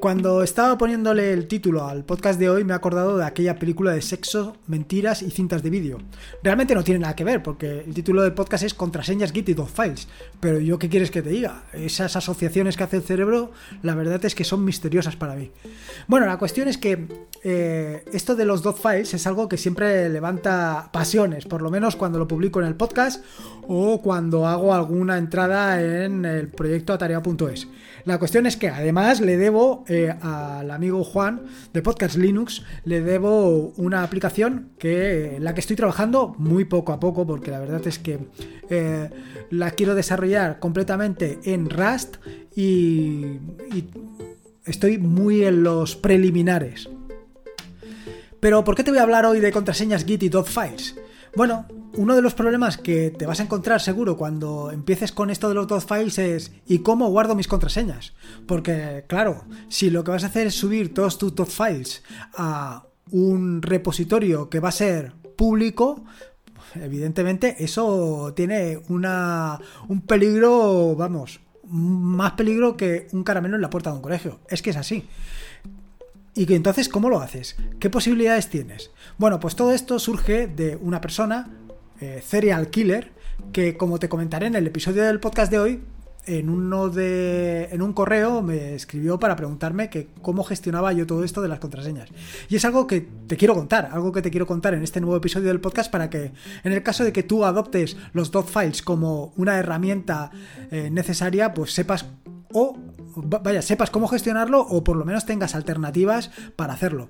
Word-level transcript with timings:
Cuando 0.00 0.44
estaba 0.44 0.78
poniéndole 0.78 1.32
el 1.32 1.48
título 1.48 1.84
al 1.84 2.04
podcast 2.04 2.38
de 2.38 2.48
hoy 2.48 2.62
me 2.62 2.72
he 2.72 2.76
acordado 2.76 3.18
de 3.18 3.24
aquella 3.24 3.58
película 3.58 3.90
de 3.90 4.00
sexo, 4.00 4.56
mentiras 4.68 5.22
y 5.22 5.30
cintas 5.32 5.64
de 5.64 5.70
vídeo. 5.70 5.98
Realmente 6.40 6.76
no 6.76 6.84
tiene 6.84 7.00
nada 7.00 7.16
que 7.16 7.24
ver 7.24 7.42
porque 7.42 7.80
el 7.80 7.92
título 7.94 8.22
del 8.22 8.32
podcast 8.32 8.62
es 8.62 8.74
Contraseñas 8.74 9.32
Git 9.32 9.48
y 9.48 9.54
Files. 9.54 10.06
Pero 10.38 10.60
yo 10.60 10.78
qué 10.78 10.88
quieres 10.88 11.10
que 11.10 11.20
te 11.20 11.30
diga? 11.30 11.64
Esas 11.72 12.14
asociaciones 12.14 12.76
que 12.76 12.84
hace 12.84 12.98
el 12.98 13.02
cerebro, 13.02 13.50
la 13.82 13.96
verdad 13.96 14.24
es 14.24 14.36
que 14.36 14.44
son 14.44 14.64
misteriosas 14.64 15.16
para 15.16 15.34
mí. 15.34 15.50
Bueno, 16.06 16.26
la 16.26 16.38
cuestión 16.38 16.68
es 16.68 16.78
que 16.78 17.08
eh, 17.42 18.04
esto 18.12 18.36
de 18.36 18.44
los 18.44 18.62
files 18.80 19.14
es 19.14 19.26
algo 19.26 19.48
que 19.48 19.56
siempre 19.56 20.08
levanta 20.10 20.90
pasiones, 20.92 21.44
por 21.46 21.60
lo 21.60 21.70
menos 21.70 21.96
cuando 21.96 22.20
lo 22.20 22.28
publico 22.28 22.60
en 22.60 22.66
el 22.66 22.76
podcast 22.76 23.24
o 23.66 24.00
cuando 24.00 24.46
hago 24.46 24.72
alguna 24.72 25.18
entrada 25.18 25.82
en 25.82 26.24
el 26.24 26.48
proyecto 26.48 26.92
atarea.es. 26.92 27.66
La 28.04 28.18
cuestión 28.18 28.46
es 28.46 28.56
que 28.56 28.68
además 28.68 29.20
le 29.20 29.36
debo 29.36 29.84
eh, 29.88 30.14
al 30.20 30.70
amigo 30.70 31.02
Juan 31.02 31.42
de 31.72 31.82
Podcast 31.82 32.16
Linux, 32.16 32.62
le 32.84 33.00
debo 33.00 33.72
una 33.76 34.02
aplicación 34.02 34.72
que 34.78 35.36
en 35.36 35.44
la 35.44 35.54
que 35.54 35.60
estoy 35.60 35.76
trabajando 35.76 36.34
muy 36.38 36.66
poco 36.66 36.92
a 36.92 37.00
poco, 37.00 37.26
porque 37.26 37.50
la 37.50 37.58
verdad 37.58 37.86
es 37.86 37.98
que 37.98 38.18
eh, 38.68 39.08
la 39.50 39.70
quiero 39.70 39.94
desarrollar 39.94 40.58
completamente 40.58 41.38
en 41.44 41.70
Rust 41.70 42.16
y, 42.54 43.38
estoy 44.66 44.98
muy 44.98 45.44
en 45.44 45.62
los 45.62 45.96
preliminares. 45.96 46.90
Pero 48.40 48.64
¿por 48.64 48.74
qué 48.74 48.84
te 48.84 48.90
voy 48.90 49.00
a 49.00 49.04
hablar 49.04 49.24
hoy 49.24 49.40
de 49.40 49.50
contraseñas 49.50 50.04
Git 50.04 50.22
y 50.22 50.30
files? 50.30 50.94
Bueno, 51.36 51.66
uno 51.94 52.16
de 52.16 52.22
los 52.22 52.34
problemas 52.34 52.76
que 52.76 53.10
te 53.10 53.26
vas 53.26 53.40
a 53.40 53.44
encontrar 53.44 53.80
seguro 53.80 54.16
cuando 54.16 54.70
empieces 54.70 55.12
con 55.12 55.30
esto 55.30 55.48
de 55.48 55.54
los 55.54 55.66
dos 55.66 55.84
files 55.84 56.18
es 56.18 56.52
¿y 56.66 56.80
cómo 56.80 57.08
guardo 57.08 57.34
mis 57.34 57.48
contraseñas? 57.48 58.14
Porque, 58.46 59.04
claro, 59.06 59.44
si 59.68 59.90
lo 59.90 60.04
que 60.04 60.10
vas 60.10 60.24
a 60.24 60.28
hacer 60.28 60.46
es 60.46 60.54
subir 60.54 60.94
todos 60.94 61.18
tus 61.18 61.34
top 61.34 61.48
files 61.48 62.02
a 62.36 62.84
un 63.10 63.62
repositorio 63.62 64.48
que 64.48 64.60
va 64.60 64.68
a 64.70 64.72
ser 64.72 65.12
público, 65.36 66.04
evidentemente 66.74 67.56
eso 67.58 68.32
tiene 68.34 68.80
una, 68.88 69.58
un 69.88 70.00
peligro, 70.02 70.94
vamos, 70.96 71.40
más 71.70 72.32
peligro 72.32 72.76
que 72.76 73.08
un 73.12 73.24
caramelo 73.24 73.56
en 73.56 73.62
la 73.62 73.70
puerta 73.70 73.90
de 73.90 73.96
un 73.96 74.02
colegio. 74.02 74.40
Es 74.48 74.62
que 74.62 74.70
es 74.70 74.76
así. 74.76 75.04
Y 76.38 76.54
entonces, 76.54 76.88
¿cómo 76.88 77.10
lo 77.10 77.20
haces? 77.20 77.56
¿Qué 77.80 77.90
posibilidades 77.90 78.48
tienes? 78.48 78.92
Bueno, 79.16 79.40
pues 79.40 79.56
todo 79.56 79.72
esto 79.72 79.98
surge 79.98 80.46
de 80.46 80.76
una 80.76 81.00
persona, 81.00 81.50
eh, 82.00 82.22
Serial 82.24 82.70
Killer, 82.70 83.10
que 83.52 83.76
como 83.76 83.98
te 83.98 84.08
comentaré 84.08 84.46
en 84.46 84.54
el 84.54 84.68
episodio 84.68 85.02
del 85.02 85.18
podcast 85.18 85.50
de 85.50 85.58
hoy, 85.58 85.80
en 86.26 86.48
uno 86.48 86.90
de 86.90 87.64
en 87.72 87.82
un 87.82 87.92
correo 87.92 88.40
me 88.40 88.76
escribió 88.76 89.18
para 89.18 89.34
preguntarme 89.34 89.90
que 89.90 90.10
cómo 90.22 90.44
gestionaba 90.44 90.92
yo 90.92 91.08
todo 91.08 91.24
esto 91.24 91.42
de 91.42 91.48
las 91.48 91.58
contraseñas. 91.58 92.08
Y 92.48 92.54
es 92.54 92.64
algo 92.64 92.86
que 92.86 93.00
te 93.00 93.36
quiero 93.36 93.54
contar, 93.54 93.88
algo 93.90 94.12
que 94.12 94.22
te 94.22 94.30
quiero 94.30 94.46
contar 94.46 94.74
en 94.74 94.84
este 94.84 95.00
nuevo 95.00 95.16
episodio 95.16 95.48
del 95.48 95.60
podcast 95.60 95.90
para 95.90 96.08
que 96.08 96.30
en 96.62 96.72
el 96.72 96.84
caso 96.84 97.02
de 97.02 97.12
que 97.12 97.24
tú 97.24 97.44
adoptes 97.46 97.96
los 98.12 98.30
files 98.30 98.82
como 98.82 99.32
una 99.36 99.58
herramienta 99.58 100.30
eh, 100.70 100.88
necesaria, 100.88 101.52
pues 101.52 101.72
sepas 101.72 102.06
o 102.52 102.76
vaya, 103.16 103.62
sepas 103.62 103.90
cómo 103.90 104.08
gestionarlo 104.08 104.60
o 104.60 104.84
por 104.84 104.96
lo 104.96 105.04
menos 105.04 105.26
tengas 105.26 105.54
alternativas 105.54 106.30
para 106.56 106.72
hacerlo. 106.72 107.08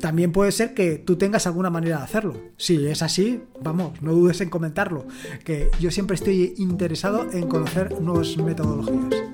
También 0.00 0.32
puede 0.32 0.50
ser 0.52 0.74
que 0.74 0.98
tú 0.98 1.16
tengas 1.16 1.46
alguna 1.46 1.70
manera 1.70 1.98
de 1.98 2.04
hacerlo. 2.04 2.34
Si 2.56 2.86
es 2.86 3.02
así, 3.02 3.42
vamos, 3.62 4.02
no 4.02 4.12
dudes 4.12 4.40
en 4.40 4.50
comentarlo, 4.50 5.06
que 5.44 5.70
yo 5.78 5.90
siempre 5.90 6.16
estoy 6.16 6.54
interesado 6.58 7.30
en 7.30 7.46
conocer 7.46 8.00
nuevas 8.00 8.36
metodologías. 8.36 9.31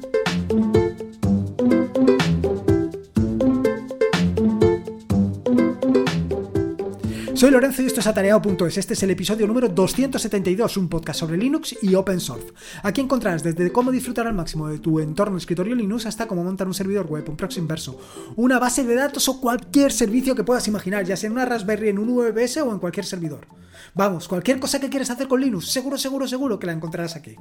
Soy 7.38 7.52
Lorenzo 7.52 7.82
y 7.82 7.86
esto 7.86 8.00
es 8.00 8.06
atareado.es. 8.08 8.78
Este 8.78 8.94
es 8.94 9.02
el 9.04 9.12
episodio 9.12 9.46
número 9.46 9.68
272, 9.68 10.76
un 10.76 10.88
podcast 10.88 11.20
sobre 11.20 11.36
Linux 11.36 11.76
y 11.80 11.94
Open 11.94 12.18
Source. 12.18 12.48
Aquí 12.82 13.00
encontrarás 13.00 13.44
desde 13.44 13.70
cómo 13.70 13.92
disfrutar 13.92 14.26
al 14.26 14.34
máximo 14.34 14.66
de 14.66 14.80
tu 14.80 14.98
entorno 14.98 15.38
escritorio 15.38 15.76
Linux 15.76 16.06
hasta 16.06 16.26
cómo 16.26 16.42
montar 16.42 16.66
un 16.66 16.74
servidor 16.74 17.06
web, 17.06 17.28
un 17.28 17.36
proxy 17.36 17.60
inverso, 17.60 17.96
una 18.34 18.58
base 18.58 18.82
de 18.82 18.96
datos 18.96 19.28
o 19.28 19.40
cualquier 19.40 19.92
servicio 19.92 20.34
que 20.34 20.42
puedas 20.42 20.66
imaginar, 20.66 21.04
ya 21.04 21.16
sea 21.16 21.28
en 21.28 21.34
una 21.34 21.44
Raspberry, 21.44 21.90
en 21.90 22.00
un 22.00 22.08
VPS 22.08 22.56
o 22.56 22.72
en 22.72 22.80
cualquier 22.80 23.06
servidor. 23.06 23.46
Vamos, 23.94 24.26
cualquier 24.26 24.58
cosa 24.58 24.80
que 24.80 24.88
quieras 24.88 25.10
hacer 25.10 25.28
con 25.28 25.40
Linux, 25.40 25.68
seguro, 25.70 25.96
seguro, 25.96 26.26
seguro 26.26 26.58
que 26.58 26.66
la 26.66 26.72
encontrarás 26.72 27.14
aquí. 27.14 27.36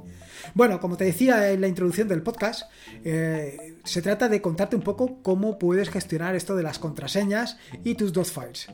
Bueno, 0.54 0.78
como 0.78 0.96
te 0.96 1.06
decía 1.06 1.50
en 1.50 1.60
la 1.60 1.66
introducción 1.66 2.06
del 2.06 2.22
podcast, 2.22 2.70
eh, 3.04 3.78
se 3.82 4.00
trata 4.00 4.28
de 4.28 4.40
contarte 4.40 4.76
un 4.76 4.82
poco 4.82 5.18
cómo 5.24 5.58
puedes 5.58 5.90
gestionar 5.90 6.36
esto 6.36 6.54
de 6.54 6.62
las 6.62 6.78
contraseñas 6.78 7.58
y 7.82 7.96
tus 7.96 8.12
dos 8.12 8.30
files. 8.30 8.68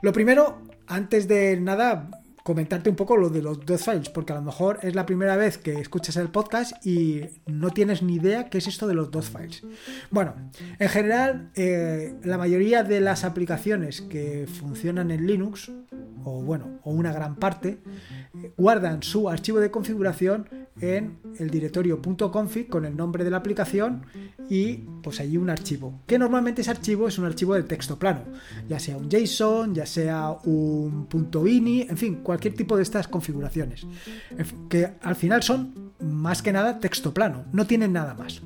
Lo 0.00 0.12
primero, 0.12 0.67
antes 0.88 1.28
de 1.28 1.56
nada, 1.60 2.08
comentarte 2.48 2.88
un 2.88 2.96
poco 2.96 3.18
lo 3.18 3.28
de 3.28 3.42
los 3.42 3.66
dos 3.66 3.84
files, 3.84 4.08
porque 4.08 4.32
a 4.32 4.36
lo 4.36 4.40
mejor 4.40 4.78
es 4.80 4.94
la 4.94 5.04
primera 5.04 5.36
vez 5.36 5.58
que 5.58 5.74
escuchas 5.74 6.16
el 6.16 6.30
podcast 6.30 6.74
y 6.86 7.20
no 7.44 7.68
tienes 7.72 8.02
ni 8.02 8.14
idea 8.14 8.48
qué 8.48 8.56
es 8.56 8.66
esto 8.66 8.86
de 8.86 8.94
los 8.94 9.10
dos 9.10 9.28
files. 9.28 9.64
Bueno, 10.10 10.32
en 10.78 10.88
general, 10.88 11.50
eh, 11.56 12.14
la 12.24 12.38
mayoría 12.38 12.84
de 12.84 13.02
las 13.02 13.24
aplicaciones 13.24 14.00
que 14.00 14.46
funcionan 14.46 15.10
en 15.10 15.26
Linux, 15.26 15.70
o 16.24 16.40
bueno, 16.40 16.80
o 16.84 16.90
una 16.90 17.12
gran 17.12 17.36
parte, 17.36 17.80
guardan 18.56 19.02
su 19.02 19.28
archivo 19.28 19.60
de 19.60 19.70
configuración 19.70 20.48
en 20.80 21.18
el 21.38 21.50
directorio 21.50 22.00
.config 22.00 22.68
con 22.68 22.84
el 22.84 22.96
nombre 22.96 23.24
de 23.24 23.30
la 23.30 23.38
aplicación 23.38 24.06
y 24.48 24.74
pues 25.02 25.20
allí 25.20 25.36
un 25.36 25.50
archivo, 25.50 26.00
que 26.06 26.18
normalmente 26.18 26.62
ese 26.62 26.70
archivo 26.70 27.08
es 27.08 27.18
un 27.18 27.24
archivo 27.24 27.54
de 27.54 27.64
texto 27.64 27.98
plano, 27.98 28.20
ya 28.68 28.78
sea 28.78 28.96
un 28.96 29.10
JSON, 29.10 29.74
ya 29.74 29.86
sea 29.86 30.30
un 30.44 31.08
.ini, 31.46 31.82
en 31.82 31.96
fin, 31.96 32.14
cualquier 32.22 32.37
tipo 32.38 32.76
de 32.76 32.82
estas 32.82 33.08
configuraciones, 33.08 33.86
que 34.68 34.90
al 35.02 35.16
final 35.16 35.42
son 35.42 35.92
más 36.00 36.42
que 36.42 36.52
nada 36.52 36.78
texto 36.78 37.12
plano, 37.12 37.44
no 37.52 37.66
tienen 37.66 37.92
nada 37.92 38.14
más. 38.14 38.42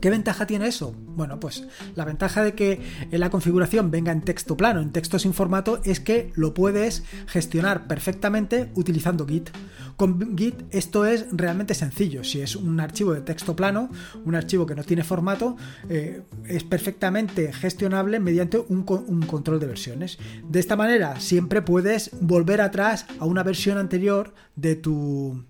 ¿Qué 0.00 0.10
ventaja 0.10 0.46
tiene 0.46 0.66
eso? 0.66 0.94
Bueno, 0.96 1.38
pues 1.38 1.64
la 1.94 2.04
ventaja 2.04 2.42
de 2.42 2.54
que 2.54 2.80
la 3.10 3.30
configuración 3.30 3.90
venga 3.90 4.12
en 4.12 4.22
texto 4.22 4.56
plano, 4.56 4.80
en 4.80 4.92
texto 4.92 5.18
sin 5.18 5.34
formato, 5.34 5.80
es 5.84 6.00
que 6.00 6.32
lo 6.34 6.54
puedes 6.54 7.04
gestionar 7.26 7.86
perfectamente 7.86 8.70
utilizando 8.74 9.26
Git. 9.26 9.50
Con 9.96 10.36
Git 10.36 10.62
esto 10.70 11.04
es 11.04 11.26
realmente 11.32 11.74
sencillo. 11.74 12.24
Si 12.24 12.40
es 12.40 12.56
un 12.56 12.80
archivo 12.80 13.12
de 13.12 13.20
texto 13.20 13.54
plano, 13.54 13.90
un 14.24 14.34
archivo 14.34 14.64
que 14.64 14.74
no 14.74 14.84
tiene 14.84 15.04
formato, 15.04 15.56
eh, 15.90 16.22
es 16.46 16.64
perfectamente 16.64 17.52
gestionable 17.52 18.18
mediante 18.20 18.58
un, 18.58 18.86
un 18.88 19.22
control 19.26 19.60
de 19.60 19.66
versiones. 19.66 20.18
De 20.48 20.60
esta 20.60 20.76
manera 20.76 21.20
siempre 21.20 21.60
puedes 21.60 22.10
volver 22.20 22.62
atrás 22.62 23.04
a 23.18 23.26
una 23.26 23.42
versión 23.42 23.76
anterior 23.76 24.32
de 24.56 24.76
tu 24.76 25.44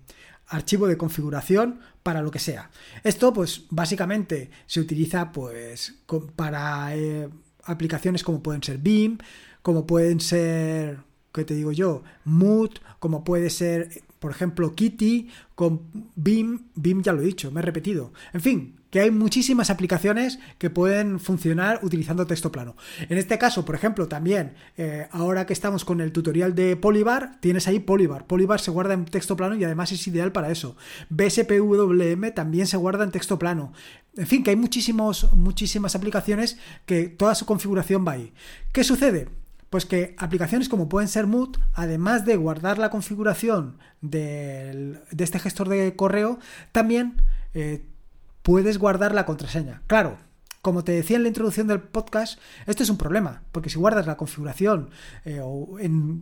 archivo 0.51 0.87
de 0.87 0.97
configuración 0.97 1.79
para 2.03 2.21
lo 2.21 2.31
que 2.31 2.39
sea. 2.39 2.69
Esto, 3.03 3.33
pues, 3.33 3.65
básicamente 3.69 4.49
se 4.65 4.79
utiliza, 4.79 5.31
pues, 5.31 5.95
para 6.35 6.95
eh, 6.95 7.29
aplicaciones 7.63 8.23
como 8.23 8.41
pueden 8.41 8.63
ser 8.63 8.77
BIM, 8.77 9.17
como 9.61 9.85
pueden 9.85 10.19
ser, 10.19 10.99
¿qué 11.33 11.45
te 11.45 11.53
digo 11.53 11.71
yo? 11.71 12.03
Mood, 12.25 12.71
como 12.99 13.23
puede 13.23 13.49
ser, 13.49 14.03
por 14.19 14.31
ejemplo, 14.31 14.73
Kitty, 14.75 15.29
con 15.55 15.81
BIM, 16.15 16.69
BIM 16.75 17.03
ya 17.03 17.13
lo 17.13 17.21
he 17.21 17.25
dicho, 17.25 17.51
me 17.51 17.61
he 17.61 17.63
repetido. 17.63 18.13
En 18.33 18.41
fin, 18.41 18.80
que 18.91 18.99
hay 18.99 19.09
muchísimas 19.09 19.69
aplicaciones 19.69 20.37
que 20.59 20.69
pueden 20.69 21.19
funcionar 21.19 21.79
utilizando 21.81 22.27
texto 22.27 22.51
plano. 22.51 22.75
En 23.09 23.17
este 23.17 23.37
caso, 23.39 23.65
por 23.65 23.73
ejemplo, 23.73 24.07
también, 24.07 24.53
eh, 24.77 25.07
ahora 25.11 25.45
que 25.45 25.53
estamos 25.53 25.85
con 25.85 26.01
el 26.01 26.11
tutorial 26.11 26.53
de 26.53 26.75
Polybar, 26.75 27.39
tienes 27.39 27.67
ahí 27.67 27.79
Polybar. 27.79 28.27
Polybar 28.27 28.59
se 28.59 28.69
guarda 28.69 28.93
en 28.93 29.05
texto 29.05 29.35
plano 29.37 29.55
y 29.55 29.63
además 29.63 29.91
es 29.93 30.05
ideal 30.07 30.33
para 30.33 30.51
eso. 30.51 30.75
BSPWM 31.09 32.31
también 32.35 32.67
se 32.67 32.77
guarda 32.77 33.05
en 33.05 33.11
texto 33.11 33.39
plano. 33.39 33.71
En 34.17 34.27
fin, 34.27 34.43
que 34.43 34.49
hay 34.49 34.57
muchísimos, 34.57 35.31
muchísimas 35.33 35.95
aplicaciones 35.95 36.57
que 36.85 37.07
toda 37.07 37.33
su 37.33 37.45
configuración 37.45 38.05
va 38.05 38.13
ahí. 38.13 38.33
¿Qué 38.73 38.83
sucede? 38.83 39.29
Pues 39.69 39.85
que 39.85 40.15
aplicaciones 40.17 40.67
como 40.67 40.89
pueden 40.89 41.07
ser 41.07 41.27
Mood, 41.27 41.55
además 41.73 42.25
de 42.25 42.35
guardar 42.35 42.77
la 42.77 42.89
configuración 42.89 43.77
de 44.01 44.99
este 45.17 45.39
gestor 45.39 45.69
de 45.69 45.95
correo, 45.95 46.39
también 46.73 47.21
eh, 47.53 47.85
puedes 48.43 48.77
guardar 48.77 49.13
la 49.13 49.25
contraseña. 49.25 49.81
Claro, 49.87 50.17
como 50.61 50.83
te 50.83 50.91
decía 50.91 51.17
en 51.17 51.23
la 51.23 51.29
introducción 51.29 51.67
del 51.67 51.79
podcast, 51.79 52.39
esto 52.67 52.83
es 52.83 52.89
un 52.89 52.97
problema, 52.97 53.41
porque 53.51 53.69
si 53.69 53.79
guardas 53.79 54.05
la 54.05 54.17
configuración 54.17 54.89
eh, 55.25 55.39
o 55.43 55.77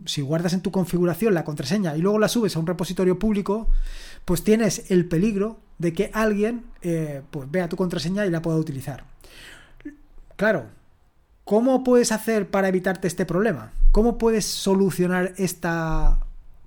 si 0.06 0.22
guardas 0.22 0.54
en 0.54 0.62
tu 0.62 0.70
configuración 0.70 1.34
la 1.34 1.44
contraseña 1.44 1.96
y 1.96 2.00
luego 2.00 2.18
la 2.18 2.28
subes 2.28 2.56
a 2.56 2.58
un 2.58 2.66
repositorio 2.66 3.18
público, 3.18 3.68
pues 4.24 4.42
tienes 4.42 4.90
el 4.90 5.06
peligro 5.06 5.60
de 5.78 5.92
que 5.92 6.10
alguien 6.14 6.64
eh, 6.82 7.22
pues 7.30 7.50
vea 7.50 7.68
tu 7.68 7.76
contraseña 7.76 8.24
y 8.24 8.30
la 8.30 8.40
pueda 8.40 8.56
utilizar. 8.56 9.04
Claro, 10.36 10.66
¿cómo 11.44 11.84
puedes 11.84 12.10
hacer 12.10 12.48
para 12.48 12.68
evitarte 12.68 13.08
este 13.08 13.26
problema? 13.26 13.72
¿Cómo 13.92 14.16
puedes 14.16 14.46
solucionar 14.46 15.34
esta 15.36 16.20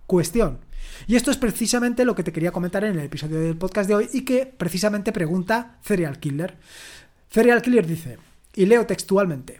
cuestión? 0.05 0.59
Y 1.07 1.15
esto 1.15 1.31
es 1.31 1.37
precisamente 1.37 2.05
lo 2.05 2.15
que 2.15 2.23
te 2.23 2.31
quería 2.31 2.51
comentar 2.51 2.83
en 2.83 2.97
el 2.97 3.05
episodio 3.05 3.39
del 3.39 3.57
podcast 3.57 3.87
de 3.87 3.95
hoy 3.95 4.09
y 4.13 4.21
que 4.21 4.45
precisamente 4.45 5.11
pregunta 5.11 5.79
Serial 5.81 6.19
Killer. 6.19 6.57
Serial 7.29 7.61
Killer 7.61 7.85
dice, 7.85 8.17
Y 8.55 8.65
leo 8.65 8.85
textualmente. 8.85 9.59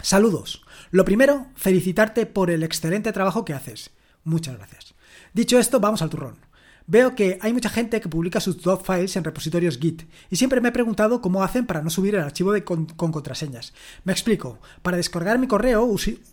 Saludos. 0.00 0.64
Lo 0.90 1.04
primero, 1.04 1.48
felicitarte 1.56 2.26
por 2.26 2.50
el 2.50 2.62
excelente 2.62 3.12
trabajo 3.12 3.44
que 3.44 3.54
haces. 3.54 3.90
Muchas 4.24 4.56
gracias. 4.56 4.94
Dicho 5.32 5.58
esto, 5.58 5.80
vamos 5.80 6.02
al 6.02 6.10
turrón. 6.10 6.45
Veo 6.88 7.16
que 7.16 7.38
hay 7.42 7.52
mucha 7.52 7.68
gente 7.68 8.00
que 8.00 8.08
publica 8.08 8.38
sus 8.38 8.62
dog 8.62 8.86
files 8.86 9.16
en 9.16 9.24
repositorios 9.24 9.78
Git 9.78 10.04
y 10.30 10.36
siempre 10.36 10.60
me 10.60 10.68
he 10.68 10.72
preguntado 10.72 11.20
cómo 11.20 11.42
hacen 11.42 11.66
para 11.66 11.82
no 11.82 11.90
subir 11.90 12.14
el 12.14 12.20
archivo 12.20 12.52
con, 12.64 12.86
contraseñas. 12.86 13.72
Me 14.04 14.12
explico. 14.12 14.60
Para 14.82 14.96
descargar 14.96 15.40
mi 15.40 15.48
correo 15.48 15.84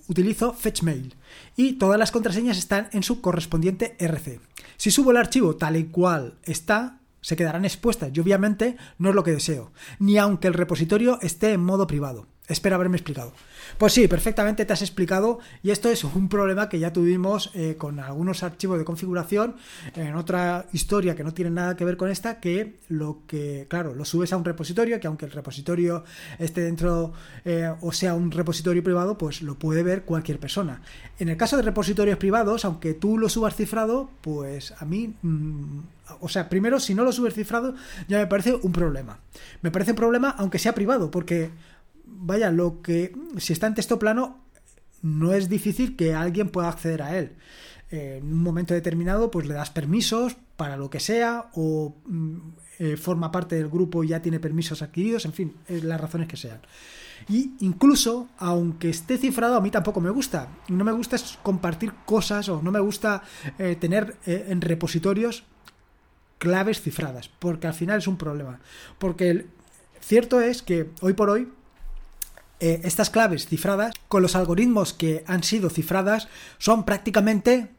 utilizo 0.07 0.53
FetchMail 0.53 1.15
y 1.55 1.73
todas 1.73 1.97
las 1.97 2.11
contraseñas 2.11 2.59
están 2.59 2.87
en 2.91 3.01
su 3.01 3.19
correspondiente 3.19 3.95
RC. 3.97 4.39
Si 4.77 4.91
subo 4.91 5.09
el 5.09 5.17
archivo 5.17 5.55
tal 5.55 5.75
y 5.75 5.85
cual 5.85 6.35
está, 6.43 6.99
se 7.21 7.35
quedarán 7.35 7.65
expuestas 7.65 8.11
y 8.13 8.19
obviamente 8.19 8.77
no 8.99 9.09
es 9.09 9.15
lo 9.15 9.23
que 9.23 9.31
deseo, 9.31 9.71
ni 9.97 10.19
aunque 10.19 10.47
el 10.47 10.53
repositorio 10.53 11.17
esté 11.21 11.53
en 11.53 11.61
modo 11.61 11.87
privado. 11.87 12.27
Espero 12.47 12.75
haberme 12.75 12.97
explicado. 12.97 13.31
Pues 13.77 13.93
sí, 13.93 14.07
perfectamente 14.09 14.65
te 14.65 14.73
has 14.73 14.81
explicado 14.81 15.39
y 15.63 15.71
esto 15.71 15.89
es 15.89 16.03
un 16.03 16.27
problema 16.27 16.67
que 16.67 16.77
ya 16.77 16.91
tuvimos 16.91 17.49
eh, 17.53 17.75
con 17.77 18.01
algunos 18.01 18.43
archivos 18.43 18.77
de 18.77 18.83
configuración 18.83 19.55
en 19.95 20.15
otra 20.15 20.65
historia 20.73 21.15
que 21.15 21.23
no 21.23 21.33
tiene 21.33 21.51
nada 21.51 21.77
que 21.77 21.85
ver 21.85 21.95
con 21.95 22.11
esta, 22.11 22.41
que 22.41 22.79
lo 22.89 23.21
que, 23.27 23.65
claro, 23.69 23.95
lo 23.95 24.03
subes 24.03 24.33
a 24.33 24.37
un 24.37 24.43
repositorio, 24.43 24.99
que 24.99 25.07
aunque 25.07 25.25
el 25.25 25.31
repositorio 25.31 26.03
esté 26.37 26.61
dentro 26.61 27.13
eh, 27.45 27.73
o 27.79 27.93
sea 27.93 28.13
un 28.13 28.29
repositorio 28.29 28.83
privado, 28.83 29.17
pues 29.17 29.41
lo 29.41 29.57
puede 29.57 29.81
ver 29.81 30.03
cualquier 30.03 30.37
persona. 30.37 30.81
En 31.19 31.29
el 31.29 31.37
caso 31.37 31.55
de 31.55 31.63
repositorios 31.63 32.17
privados, 32.17 32.65
aunque 32.65 32.93
tú 32.93 33.17
lo 33.17 33.29
subas 33.29 33.55
cifrado, 33.55 34.09
pues 34.21 34.73
a 34.79 34.85
mí... 34.85 35.15
Mm, 35.21 35.79
o 36.19 36.27
sea, 36.27 36.49
primero, 36.49 36.81
si 36.81 36.93
no 36.93 37.05
lo 37.05 37.13
subes 37.13 37.33
cifrado, 37.33 37.75
ya 38.09 38.17
me 38.17 38.27
parece 38.27 38.53
un 38.53 38.73
problema. 38.73 39.19
Me 39.61 39.71
parece 39.71 39.91
un 39.91 39.97
problema 39.97 40.35
aunque 40.37 40.59
sea 40.59 40.75
privado, 40.75 41.09
porque 41.09 41.49
vaya, 42.15 42.51
lo 42.51 42.81
que 42.81 43.13
si 43.37 43.53
está 43.53 43.67
en 43.67 43.75
texto 43.75 43.99
plano, 43.99 44.43
no 45.01 45.33
es 45.33 45.49
difícil 45.49 45.95
que 45.95 46.13
alguien 46.13 46.49
pueda 46.49 46.69
acceder 46.69 47.01
a 47.01 47.17
él. 47.17 47.35
Eh, 47.91 48.17
en 48.17 48.33
un 48.33 48.41
momento 48.41 48.73
determinado, 48.73 49.29
pues 49.29 49.45
le 49.45 49.53
das 49.53 49.69
permisos 49.69 50.35
para 50.55 50.77
lo 50.77 50.89
que 50.89 50.99
sea, 50.99 51.51
o 51.53 51.95
mm, 52.05 52.37
eh, 52.79 52.97
forma 52.97 53.31
parte 53.31 53.55
del 53.55 53.69
grupo 53.69 54.03
y 54.03 54.07
ya 54.07 54.21
tiene 54.21 54.39
permisos 54.39 54.81
adquiridos, 54.81 55.25
en 55.25 55.33
fin, 55.33 55.55
las 55.67 56.01
razones 56.01 56.27
que 56.27 56.37
sean. 56.37 56.61
Y 57.29 57.53
incluso, 57.59 58.29
aunque 58.37 58.89
esté 58.89 59.17
cifrado, 59.17 59.55
a 59.55 59.61
mí 59.61 59.69
tampoco 59.69 60.01
me 60.01 60.09
gusta. 60.09 60.49
No 60.69 60.83
me 60.83 60.91
gusta 60.91 61.17
compartir 61.43 61.93
cosas 62.05 62.49
o 62.49 62.61
no 62.61 62.71
me 62.71 62.79
gusta 62.79 63.23
eh, 63.59 63.75
tener 63.75 64.17
en 64.25 64.59
repositorios 64.59 65.43
claves 66.39 66.81
cifradas, 66.81 67.29
porque 67.29 67.67
al 67.67 67.73
final 67.73 67.99
es 67.99 68.07
un 68.07 68.17
problema. 68.17 68.59
Porque 68.97 69.45
cierto 70.01 70.41
es 70.41 70.61
que 70.61 70.89
hoy 71.01 71.13
por 71.13 71.29
hoy 71.29 71.47
eh, 72.59 72.81
estas 72.83 73.09
claves 73.09 73.47
cifradas, 73.47 73.93
con 74.07 74.21
los 74.21 74.35
algoritmos 74.35 74.93
que 74.93 75.23
han 75.27 75.43
sido 75.43 75.69
cifradas, 75.69 76.27
son 76.57 76.85
prácticamente 76.85 77.69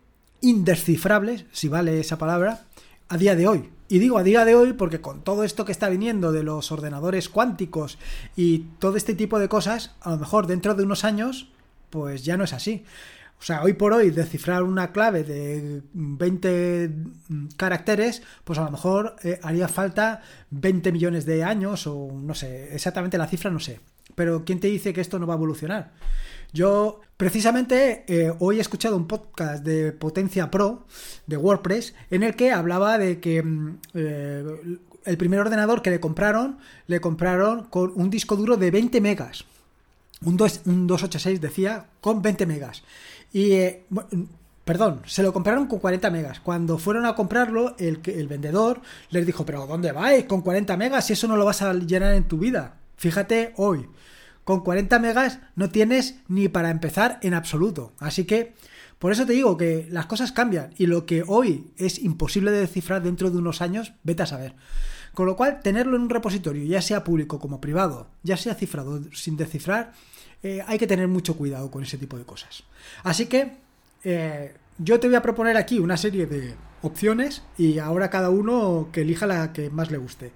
indescifrables, 0.40 1.46
si 1.52 1.68
vale 1.68 2.00
esa 2.00 2.18
palabra, 2.18 2.66
a 3.08 3.16
día 3.16 3.34
de 3.34 3.46
hoy. 3.46 3.70
Y 3.88 3.98
digo 3.98 4.18
a 4.18 4.22
día 4.22 4.44
de 4.44 4.54
hoy 4.54 4.72
porque 4.72 5.00
con 5.00 5.22
todo 5.22 5.44
esto 5.44 5.64
que 5.64 5.72
está 5.72 5.88
viniendo 5.88 6.32
de 6.32 6.42
los 6.42 6.72
ordenadores 6.72 7.28
cuánticos 7.28 7.98
y 8.34 8.60
todo 8.78 8.96
este 8.96 9.14
tipo 9.14 9.38
de 9.38 9.48
cosas, 9.48 9.94
a 10.00 10.10
lo 10.10 10.18
mejor 10.18 10.46
dentro 10.46 10.74
de 10.74 10.84
unos 10.84 11.04
años, 11.04 11.48
pues 11.90 12.24
ya 12.24 12.36
no 12.36 12.44
es 12.44 12.52
así. 12.52 12.84
O 13.38 13.42
sea, 13.46 13.62
hoy 13.62 13.74
por 13.74 13.92
hoy 13.92 14.10
descifrar 14.10 14.62
una 14.62 14.90
clave 14.90 15.22
de 15.22 15.82
20 15.92 16.90
caracteres, 17.56 18.22
pues 18.42 18.58
a 18.58 18.64
lo 18.64 18.70
mejor 18.70 19.16
eh, 19.22 19.38
haría 19.42 19.68
falta 19.68 20.22
20 20.50 20.92
millones 20.92 21.26
de 21.26 21.44
años 21.44 21.86
o 21.86 22.10
no 22.10 22.34
sé, 22.34 22.74
exactamente 22.74 23.18
la 23.18 23.26
cifra 23.26 23.50
no 23.50 23.60
sé. 23.60 23.80
Pero 24.14 24.44
¿quién 24.44 24.60
te 24.60 24.68
dice 24.68 24.92
que 24.92 25.00
esto 25.00 25.18
no 25.18 25.26
va 25.26 25.34
a 25.34 25.36
evolucionar? 25.36 25.92
Yo 26.52 27.00
precisamente 27.16 28.04
eh, 28.06 28.32
hoy 28.38 28.58
he 28.58 28.60
escuchado 28.60 28.96
un 28.96 29.08
podcast 29.08 29.64
de 29.64 29.90
Potencia 29.92 30.50
Pro 30.50 30.86
de 31.26 31.36
WordPress 31.36 31.94
en 32.10 32.22
el 32.22 32.36
que 32.36 32.52
hablaba 32.52 32.96
de 32.96 33.18
que 33.18 33.42
mm, 33.42 33.78
eh, 33.94 34.44
el 35.04 35.16
primer 35.16 35.40
ordenador 35.40 35.82
que 35.82 35.90
le 35.90 35.98
compraron, 35.98 36.58
le 36.86 37.00
compraron 37.00 37.64
con 37.64 37.92
un 37.96 38.08
disco 38.08 38.36
duro 38.36 38.56
de 38.56 38.70
20 38.70 39.00
megas. 39.00 39.44
Un, 40.24 40.36
286 40.36 41.40
decía, 41.40 41.86
con 42.00 42.22
20 42.22 42.46
megas. 42.46 42.82
Y, 43.32 43.52
eh, 43.52 43.84
perdón, 44.64 45.02
se 45.06 45.22
lo 45.22 45.32
compraron 45.32 45.66
con 45.66 45.80
40 45.80 46.08
megas. 46.10 46.40
Cuando 46.40 46.78
fueron 46.78 47.04
a 47.04 47.14
comprarlo, 47.14 47.74
el, 47.78 48.00
el 48.06 48.28
vendedor 48.28 48.80
les 49.10 49.26
dijo, 49.26 49.44
pero 49.44 49.66
¿dónde 49.66 49.92
vais 49.92 50.24
con 50.24 50.40
40 50.40 50.76
megas 50.76 51.06
si 51.06 51.12
eso 51.14 51.28
no 51.28 51.36
lo 51.36 51.44
vas 51.44 51.62
a 51.62 51.74
llenar 51.74 52.14
en 52.14 52.24
tu 52.24 52.38
vida? 52.38 52.76
Fíjate 52.96 53.52
hoy, 53.56 53.88
con 54.44 54.60
40 54.60 54.98
megas 54.98 55.40
no 55.56 55.70
tienes 55.70 56.16
ni 56.28 56.48
para 56.48 56.70
empezar 56.70 57.18
en 57.22 57.34
absoluto. 57.34 57.92
Así 57.98 58.24
que 58.24 58.54
por 58.98 59.12
eso 59.12 59.26
te 59.26 59.32
digo 59.32 59.56
que 59.56 59.86
las 59.90 60.06
cosas 60.06 60.32
cambian 60.32 60.72
y 60.78 60.86
lo 60.86 61.06
que 61.06 61.24
hoy 61.26 61.70
es 61.76 61.98
imposible 61.98 62.50
de 62.50 62.60
descifrar 62.60 63.02
dentro 63.02 63.30
de 63.30 63.38
unos 63.38 63.60
años, 63.60 63.92
vete 64.02 64.22
a 64.22 64.26
saber. 64.26 64.54
Con 65.12 65.26
lo 65.26 65.36
cual, 65.36 65.60
tenerlo 65.60 65.96
en 65.96 66.02
un 66.02 66.10
repositorio, 66.10 66.64
ya 66.64 66.82
sea 66.82 67.04
público 67.04 67.38
como 67.38 67.60
privado, 67.60 68.08
ya 68.22 68.36
sea 68.36 68.54
cifrado 68.54 69.00
sin 69.12 69.36
descifrar, 69.36 69.92
eh, 70.42 70.62
hay 70.66 70.78
que 70.78 70.86
tener 70.86 71.08
mucho 71.08 71.36
cuidado 71.36 71.70
con 71.70 71.82
ese 71.82 71.98
tipo 71.98 72.18
de 72.18 72.24
cosas. 72.24 72.64
Así 73.02 73.26
que 73.26 73.52
eh, 74.04 74.54
yo 74.78 74.98
te 75.00 75.06
voy 75.06 75.16
a 75.16 75.22
proponer 75.22 75.56
aquí 75.56 75.78
una 75.78 75.96
serie 75.96 76.26
de 76.26 76.54
opciones 76.82 77.42
y 77.56 77.78
ahora 77.78 78.10
cada 78.10 78.30
uno 78.30 78.88
que 78.92 79.02
elija 79.02 79.26
la 79.26 79.52
que 79.52 79.70
más 79.70 79.90
le 79.90 79.98
guste. 79.98 80.32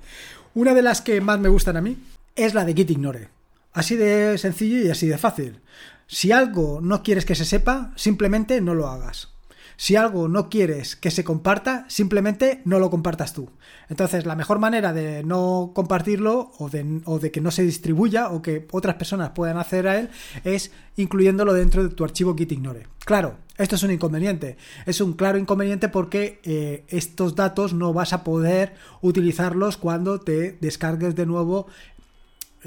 Una 0.54 0.74
de 0.74 0.82
las 0.82 1.02
que 1.02 1.20
más 1.20 1.40
me 1.40 1.48
gustan 1.48 1.76
a 1.76 1.80
mí 1.80 1.98
es 2.38 2.54
la 2.54 2.64
de 2.64 2.74
Git 2.74 2.90
Ignore. 2.90 3.28
Así 3.72 3.96
de 3.96 4.38
sencillo 4.38 4.78
y 4.78 4.90
así 4.90 5.06
de 5.06 5.18
fácil. 5.18 5.60
Si 6.06 6.32
algo 6.32 6.80
no 6.80 7.02
quieres 7.02 7.26
que 7.26 7.34
se 7.34 7.44
sepa, 7.44 7.92
simplemente 7.96 8.60
no 8.60 8.74
lo 8.74 8.88
hagas. 8.88 9.28
Si 9.76 9.94
algo 9.94 10.26
no 10.26 10.48
quieres 10.48 10.96
que 10.96 11.12
se 11.12 11.22
comparta, 11.22 11.84
simplemente 11.88 12.62
no 12.64 12.80
lo 12.80 12.90
compartas 12.90 13.32
tú. 13.32 13.50
Entonces, 13.88 14.26
la 14.26 14.34
mejor 14.34 14.58
manera 14.58 14.92
de 14.92 15.22
no 15.22 15.70
compartirlo 15.72 16.50
o 16.58 16.68
de, 16.68 17.30
que 17.30 17.40
no 17.40 17.52
se 17.52 17.62
distribuya 17.62 18.30
o 18.30 18.42
que 18.42 18.66
otras 18.72 18.96
personas 18.96 19.30
puedan 19.30 19.56
acceder 19.56 19.86
a 19.86 20.00
él 20.00 20.10
es 20.42 20.72
incluyéndolo 20.96 21.54
dentro 21.54 21.84
de 21.84 21.90
tu 21.90 22.02
archivo 22.02 22.34
Git 22.34 22.50
Ignore. 22.50 22.88
Claro, 23.04 23.36
esto 23.56 23.76
es 23.76 23.82
un 23.84 23.92
inconveniente. 23.92 24.56
Es 24.84 25.00
un 25.00 25.12
claro 25.12 25.38
inconveniente 25.38 25.88
porque 25.88 26.40
eh, 26.42 26.84
estos 26.88 27.36
datos 27.36 27.72
no 27.72 27.92
vas 27.92 28.12
a 28.12 28.24
poder 28.24 28.74
utilizarlos 29.00 29.76
cuando 29.76 30.18
te 30.18 30.58
descargues 30.60 31.14
de 31.14 31.26
nuevo 31.26 31.68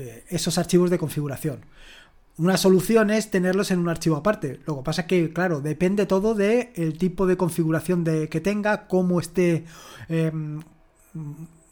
eh, 0.01 0.23
esos 0.29 0.57
archivos 0.57 0.89
de 0.89 0.97
configuración. 0.97 1.65
Una 2.37 2.57
solución 2.57 3.11
es 3.11 3.29
tenerlos 3.29 3.71
en 3.71 3.79
un 3.79 3.89
archivo 3.89 4.15
aparte. 4.15 4.59
Lo 4.65 4.77
que 4.77 4.83
pasa 4.83 5.01
es 5.01 5.07
que, 5.07 5.31
claro, 5.31 5.61
depende 5.61 6.05
todo 6.05 6.33
del 6.33 6.97
tipo 6.97 7.27
de 7.27 7.37
configuración 7.37 8.03
de, 8.03 8.29
que 8.29 8.41
tenga, 8.41 8.87
cómo 8.87 9.19
esté 9.19 9.65
em, 10.09 10.61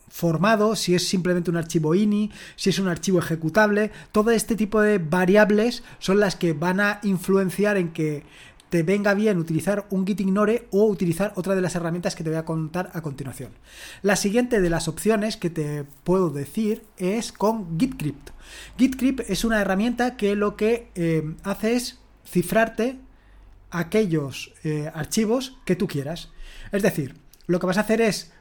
formado, 0.10 0.76
si 0.76 0.96
es 0.96 1.08
simplemente 1.08 1.50
un 1.50 1.58
archivo 1.58 1.96
INI, 1.96 2.32
si 2.56 2.70
es 2.70 2.80
un 2.80 2.88
archivo 2.88 3.20
ejecutable. 3.20 3.92
Todo 4.12 4.32
este 4.32 4.56
tipo 4.56 4.82
de 4.82 4.98
variables 4.98 5.84
son 6.00 6.20
las 6.20 6.36
que 6.36 6.54
van 6.54 6.80
a 6.80 7.00
influenciar 7.04 7.78
en 7.78 7.92
que 7.92 8.24
te 8.70 8.84
venga 8.84 9.14
bien 9.14 9.38
utilizar 9.38 9.88
un 9.90 10.06
git 10.06 10.22
ignore 10.22 10.68
o 10.72 10.86
utilizar 10.86 11.34
otra 11.36 11.56
de 11.56 11.62
las 11.62 11.76
herramientas 11.76 12.16
que 12.16 12.24
te 12.24 12.30
voy 12.30 12.38
a 12.38 12.46
contar 12.46 12.92
a 12.94 13.02
continuación. 13.02 13.52
La 14.02 14.16
siguiente 14.16 14.62
de 14.62 14.70
las 14.70 14.88
opciones 14.88 15.38
que 15.38 15.50
te 15.50 15.86
puedo 16.04 16.30
decir 16.30 16.84
es 16.98 17.32
con 17.32 17.80
gitcrypt. 17.80 18.30
Gitcrypt 18.78 19.30
es 19.30 19.44
una 19.44 19.60
herramienta 19.60 20.16
que 20.16 20.36
lo 20.36 20.56
que 20.56 20.90
eh, 20.96 21.36
hace 21.44 21.76
es 21.76 22.00
cifrarte 22.26 23.00
aquellos 23.72 24.54
eh, 24.64 24.92
archivos 24.94 25.58
que 25.66 25.76
tú 25.76 25.88
quieras. 25.88 26.30
Es 26.72 26.84
decir, 26.84 27.16
lo 27.48 27.60
que 27.60 27.68
vas 27.68 27.78
a 27.78 27.82
hacer 27.82 28.02
es 28.02 28.32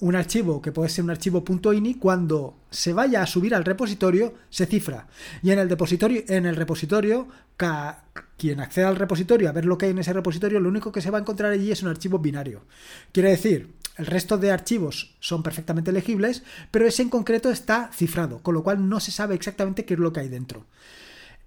un 0.00 0.16
archivo 0.16 0.62
que 0.62 0.72
puede 0.72 0.88
ser 0.88 1.04
un 1.04 1.10
archivo 1.10 1.44
.ini 1.72 1.94
cuando 1.94 2.56
se 2.70 2.92
vaya 2.92 3.22
a 3.22 3.26
subir 3.26 3.54
al 3.54 3.64
repositorio 3.64 4.34
se 4.48 4.66
cifra. 4.66 5.06
Y 5.42 5.50
en 5.50 5.58
el 5.58 5.68
repositorio 5.68 6.22
en 6.28 6.46
el 6.46 6.56
repositorio 6.56 7.28
quien 8.38 8.60
acceda 8.60 8.88
al 8.88 8.96
repositorio 8.96 9.50
a 9.50 9.52
ver 9.52 9.66
lo 9.66 9.76
que 9.76 9.86
hay 9.86 9.92
en 9.92 9.98
ese 9.98 10.14
repositorio 10.14 10.60
lo 10.60 10.70
único 10.70 10.90
que 10.90 11.02
se 11.02 11.10
va 11.10 11.18
a 11.18 11.20
encontrar 11.20 11.52
allí 11.52 11.70
es 11.70 11.82
un 11.82 11.90
archivo 11.90 12.18
binario. 12.18 12.62
Quiere 13.12 13.30
decir 13.30 13.74
el 13.96 14.06
resto 14.06 14.38
de 14.38 14.50
archivos 14.50 15.14
son 15.20 15.42
perfectamente 15.42 15.92
legibles 15.92 16.42
pero 16.70 16.86
ese 16.86 17.02
en 17.02 17.10
concreto 17.10 17.50
está 17.50 17.90
cifrado 17.92 18.42
con 18.42 18.54
lo 18.54 18.62
cual 18.62 18.88
no 18.88 19.00
se 19.00 19.12
sabe 19.12 19.34
exactamente 19.34 19.84
qué 19.84 19.94
es 19.94 20.00
lo 20.00 20.12
que 20.12 20.20
hay 20.20 20.28
dentro. 20.28 20.64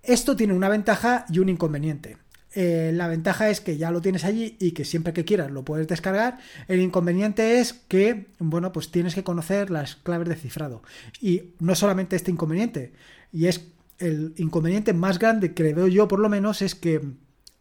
Esto 0.03 0.35
tiene 0.35 0.53
una 0.53 0.69
ventaja 0.69 1.25
y 1.29 1.39
un 1.39 1.49
inconveniente 1.49 2.17
eh, 2.55 2.91
la 2.93 3.07
ventaja 3.07 3.49
es 3.49 3.61
que 3.61 3.77
ya 3.77 3.91
lo 3.91 4.01
tienes 4.01 4.25
allí 4.25 4.55
y 4.59 4.71
que 4.71 4.85
siempre 4.85 5.13
que 5.13 5.25
quieras 5.25 5.51
lo 5.51 5.65
puedes 5.65 5.87
descargar. 5.87 6.37
El 6.67 6.81
inconveniente 6.81 7.59
es 7.59 7.73
que, 7.73 8.27
bueno, 8.39 8.71
pues 8.71 8.91
tienes 8.91 9.15
que 9.15 9.23
conocer 9.23 9.71
las 9.71 9.95
claves 9.95 10.29
de 10.29 10.35
cifrado. 10.35 10.83
Y 11.19 11.53
no 11.59 11.75
solamente 11.75 12.15
este 12.15 12.31
inconveniente, 12.31 12.93
y 13.31 13.47
es 13.47 13.65
el 13.99 14.33
inconveniente 14.37 14.93
más 14.93 15.19
grande 15.19 15.53
que 15.53 15.73
veo 15.73 15.87
yo 15.87 16.07
por 16.07 16.19
lo 16.19 16.27
menos 16.27 16.61
es 16.61 16.75
que 16.75 17.01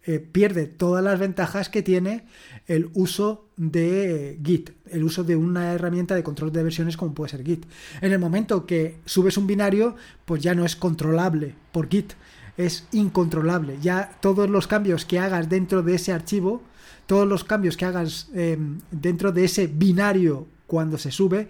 eh, 0.04 0.18
pierde 0.18 0.66
todas 0.66 1.04
las 1.04 1.20
ventajas 1.20 1.68
que 1.68 1.82
tiene 1.82 2.24
el 2.66 2.90
uso 2.94 3.48
de 3.56 4.40
Git, 4.44 4.70
el 4.90 5.04
uso 5.04 5.22
de 5.22 5.36
una 5.36 5.72
herramienta 5.72 6.16
de 6.16 6.24
control 6.24 6.50
de 6.50 6.64
versiones 6.64 6.96
como 6.96 7.14
puede 7.14 7.30
ser 7.30 7.44
Git. 7.44 7.66
En 8.00 8.12
el 8.12 8.18
momento 8.18 8.66
que 8.66 8.96
subes 9.04 9.36
un 9.36 9.46
binario, 9.46 9.94
pues 10.24 10.42
ya 10.42 10.54
no 10.54 10.64
es 10.64 10.74
controlable 10.74 11.54
por 11.70 11.88
Git, 11.88 12.14
es 12.56 12.86
incontrolable. 12.92 13.78
Ya 13.80 14.16
todos 14.20 14.48
los 14.48 14.66
cambios 14.66 15.04
que 15.04 15.18
hagas 15.18 15.48
dentro 15.48 15.82
de 15.82 15.94
ese 15.94 16.12
archivo, 16.12 16.62
todos 17.06 17.26
los 17.26 17.44
cambios 17.44 17.76
que 17.76 17.84
hagas 17.84 18.28
em, 18.34 18.80
dentro 18.90 19.32
de 19.32 19.44
ese 19.44 19.66
binario 19.66 20.46
cuando 20.66 20.98
se 20.98 21.10
sube, 21.10 21.48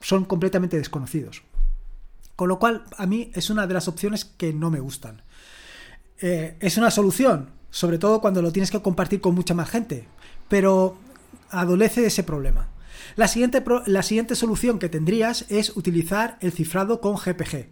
son 0.00 0.24
completamente 0.24 0.76
desconocidos. 0.76 1.42
Con 2.36 2.48
lo 2.48 2.58
cual, 2.58 2.84
a 2.96 3.06
mí 3.06 3.30
es 3.34 3.50
una 3.50 3.66
de 3.66 3.74
las 3.74 3.88
opciones 3.88 4.24
que 4.24 4.52
no 4.52 4.70
me 4.70 4.80
gustan. 4.80 5.22
Eh, 6.20 6.56
es 6.60 6.76
una 6.76 6.90
solución, 6.90 7.50
sobre 7.70 7.98
todo 7.98 8.20
cuando 8.20 8.42
lo 8.42 8.52
tienes 8.52 8.70
que 8.70 8.82
compartir 8.82 9.20
con 9.20 9.34
mucha 9.34 9.54
más 9.54 9.70
gente, 9.70 10.06
pero 10.48 10.96
adolece 11.50 12.00
de 12.00 12.08
ese 12.08 12.22
problema. 12.22 12.68
La 13.16 13.28
siguiente, 13.28 13.62
la 13.86 14.02
siguiente 14.02 14.34
solución 14.34 14.78
que 14.78 14.88
tendrías 14.88 15.44
es 15.48 15.76
utilizar 15.76 16.38
el 16.40 16.52
cifrado 16.52 17.00
con 17.00 17.16
GPG. 17.16 17.68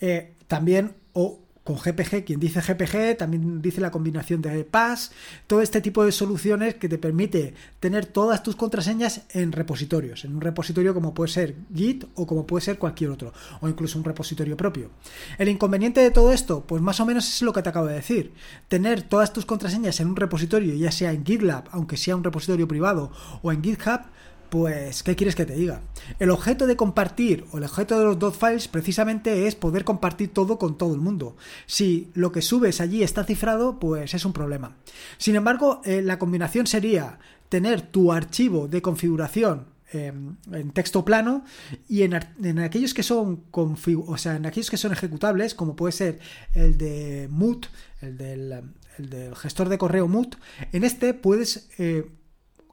Eh, 0.00 0.34
también, 0.46 0.94
o 1.12 1.40
con 1.68 1.76
GPG, 1.76 2.24
quien 2.24 2.40
dice 2.40 2.62
GPG 2.62 3.18
también 3.18 3.60
dice 3.60 3.82
la 3.82 3.90
combinación 3.90 4.40
de 4.40 4.64
PAS, 4.64 5.12
todo 5.46 5.60
este 5.60 5.82
tipo 5.82 6.02
de 6.02 6.12
soluciones 6.12 6.76
que 6.76 6.88
te 6.88 6.96
permite 6.96 7.52
tener 7.78 8.06
todas 8.06 8.42
tus 8.42 8.56
contraseñas 8.56 9.26
en 9.34 9.52
repositorios, 9.52 10.24
en 10.24 10.34
un 10.34 10.40
repositorio 10.40 10.94
como 10.94 11.12
puede 11.12 11.30
ser 11.30 11.56
Git 11.74 12.06
o 12.14 12.26
como 12.26 12.46
puede 12.46 12.64
ser 12.64 12.78
cualquier 12.78 13.10
otro, 13.10 13.34
o 13.60 13.68
incluso 13.68 13.98
un 13.98 14.04
repositorio 14.06 14.56
propio. 14.56 14.88
El 15.36 15.50
inconveniente 15.50 16.00
de 16.00 16.10
todo 16.10 16.32
esto, 16.32 16.64
pues 16.66 16.80
más 16.80 17.00
o 17.00 17.04
menos 17.04 17.28
es 17.28 17.42
lo 17.42 17.52
que 17.52 17.60
te 17.60 17.68
acabo 17.68 17.84
de 17.84 17.96
decir, 17.96 18.32
tener 18.68 19.02
todas 19.02 19.34
tus 19.34 19.44
contraseñas 19.44 20.00
en 20.00 20.08
un 20.08 20.16
repositorio, 20.16 20.74
ya 20.74 20.90
sea 20.90 21.12
en 21.12 21.22
GitLab, 21.22 21.64
aunque 21.72 21.98
sea 21.98 22.16
un 22.16 22.24
repositorio 22.24 22.66
privado, 22.66 23.12
o 23.42 23.52
en 23.52 23.62
GitHub, 23.62 24.00
pues, 24.50 25.02
¿qué 25.02 25.16
quieres 25.16 25.34
que 25.34 25.46
te 25.46 25.54
diga? 25.54 25.80
El 26.18 26.30
objeto 26.30 26.66
de 26.66 26.76
compartir 26.76 27.44
o 27.52 27.58
el 27.58 27.64
objeto 27.64 27.98
de 27.98 28.04
los 28.04 28.18
dot 28.18 28.34
files 28.34 28.68
precisamente 28.68 29.46
es 29.46 29.54
poder 29.54 29.84
compartir 29.84 30.32
todo 30.32 30.58
con 30.58 30.78
todo 30.78 30.94
el 30.94 31.00
mundo. 31.00 31.36
Si 31.66 32.10
lo 32.14 32.32
que 32.32 32.42
subes 32.42 32.80
allí 32.80 33.02
está 33.02 33.24
cifrado, 33.24 33.78
pues 33.78 34.14
es 34.14 34.24
un 34.24 34.32
problema. 34.32 34.76
Sin 35.18 35.36
embargo, 35.36 35.80
eh, 35.84 36.02
la 36.02 36.18
combinación 36.18 36.66
sería 36.66 37.18
tener 37.48 37.82
tu 37.82 38.12
archivo 38.12 38.68
de 38.68 38.82
configuración 38.82 39.66
em, 39.92 40.36
en 40.52 40.70
texto 40.72 41.04
plano 41.04 41.44
y 41.88 42.02
en, 42.02 42.14
aquellos 42.58 42.92
que 42.92 43.02
son 43.02 43.44
o 43.52 44.16
sea, 44.18 44.36
en 44.36 44.46
aquellos 44.46 44.70
que 44.70 44.76
son 44.76 44.92
ejecutables, 44.92 45.54
como 45.54 45.76
puede 45.76 45.92
ser 45.92 46.18
el 46.54 46.76
de 46.76 47.26
Moot, 47.30 47.68
el 48.02 48.18
del, 48.18 49.34
gestor 49.36 49.68
de 49.68 49.78
correo 49.78 50.08
Moot, 50.08 50.36
en 50.72 50.84
este 50.84 51.14
puedes 51.14 51.70
eh, 51.78 52.10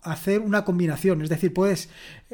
hacer 0.05 0.39
una 0.39 0.63
combinación, 0.63 1.21
es 1.21 1.29
decir, 1.29 1.53
puedes 1.53 1.89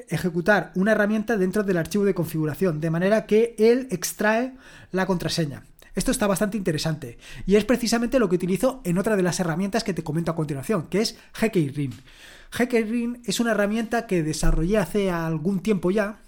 ejecutar 0.10 0.72
una 0.76 0.92
herramienta 0.92 1.38
dentro 1.38 1.64
del 1.64 1.78
archivo 1.78 2.04
de 2.04 2.14
configuración, 2.14 2.82
de 2.82 2.90
manera 2.90 3.26
que 3.26 3.56
él 3.58 3.88
extrae 3.92 4.54
la 4.92 5.06
contraseña. 5.06 5.64
Esto 5.94 6.12
está 6.12 6.28
bastante 6.28 6.58
interesante 6.58 7.18
y 7.46 7.56
es 7.56 7.66
precisamente 7.66 8.20
lo 8.20 8.30
que 8.30 8.36
utilizo 8.36 8.82
en 8.86 8.98
otra 8.98 9.16
de 9.16 9.24
las 9.24 9.40
herramientas 9.40 9.84
que 9.84 9.94
te 9.94 10.04
comento 10.04 10.32
a 10.32 10.36
continuación, 10.36 10.88
que 10.88 11.02
es 11.02 11.18
GKRIN. 11.40 11.94
GKRIN 12.52 13.22
es 13.26 13.40
una 13.40 13.52
herramienta 13.52 14.08
que 14.08 14.24
desarrollé 14.24 14.78
hace 14.78 15.12
algún 15.12 15.62
tiempo 15.62 15.92
ya, 15.92 16.20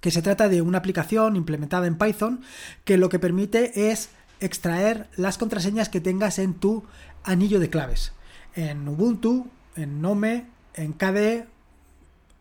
que 0.00 0.10
se 0.10 0.20
trata 0.20 0.48
de 0.48 0.62
una 0.62 0.78
aplicación 0.78 1.36
implementada 1.36 1.86
en 1.86 1.96
Python 1.96 2.40
que 2.84 2.98
lo 2.98 3.08
que 3.08 3.18
permite 3.18 3.90
es 3.90 4.10
extraer 4.40 5.08
las 5.16 5.38
contraseñas 5.38 5.88
que 5.88 6.00
tengas 6.00 6.38
en 6.38 6.54
tu 6.54 6.84
anillo 7.22 7.60
de 7.60 7.70
claves. 7.70 8.12
En 8.54 8.86
Ubuntu 8.88 9.46
en 9.76 10.00
Nome, 10.00 10.46
en 10.74 10.92
KDE, 10.92 11.46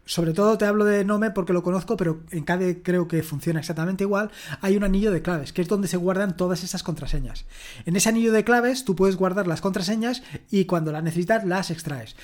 sobre 0.05 0.33
todo 0.33 0.57
te 0.57 0.65
hablo 0.65 0.83
de 0.83 1.05
Nome 1.05 1.31
porque 1.31 1.53
lo 1.53 1.63
conozco, 1.63 1.95
pero 1.95 2.23
en 2.31 2.43
KDE 2.43 2.81
creo 2.81 3.07
que 3.07 3.23
funciona 3.23 3.59
exactamente 3.59 4.03
igual, 4.03 4.31
hay 4.59 4.75
un 4.75 4.83
anillo 4.83 5.11
de 5.11 5.21
claves, 5.21 5.53
que 5.53 5.61
es 5.61 5.67
donde 5.67 5.87
se 5.87 5.97
guardan 5.97 6.35
todas 6.35 6.63
esas 6.63 6.83
contraseñas. 6.83 7.45
En 7.85 7.95
ese 7.95 8.09
anillo 8.09 8.31
de 8.31 8.43
claves 8.43 8.83
tú 8.83 8.95
puedes 8.95 9.15
guardar 9.15 9.47
las 9.47 9.61
contraseñas 9.61 10.23
y 10.49 10.65
cuando 10.65 10.91
las 10.91 11.03
necesitas 11.03 11.45
las 11.45 11.71
extraes. 11.71 12.15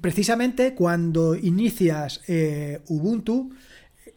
Precisamente 0.00 0.74
cuando 0.74 1.34
inicias 1.34 2.20
eh, 2.26 2.82
Ubuntu, 2.88 3.52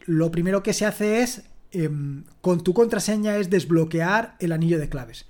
lo 0.05 0.31
primero 0.31 0.63
que 0.63 0.73
se 0.73 0.85
hace 0.85 1.21
es, 1.21 1.43
em, 1.71 2.25
con 2.41 2.61
tu 2.61 2.73
contraseña, 2.73 3.37
es 3.37 3.49
desbloquear 3.49 4.35
el 4.39 4.51
anillo 4.51 4.79
de 4.79 4.89
claves. 4.89 5.25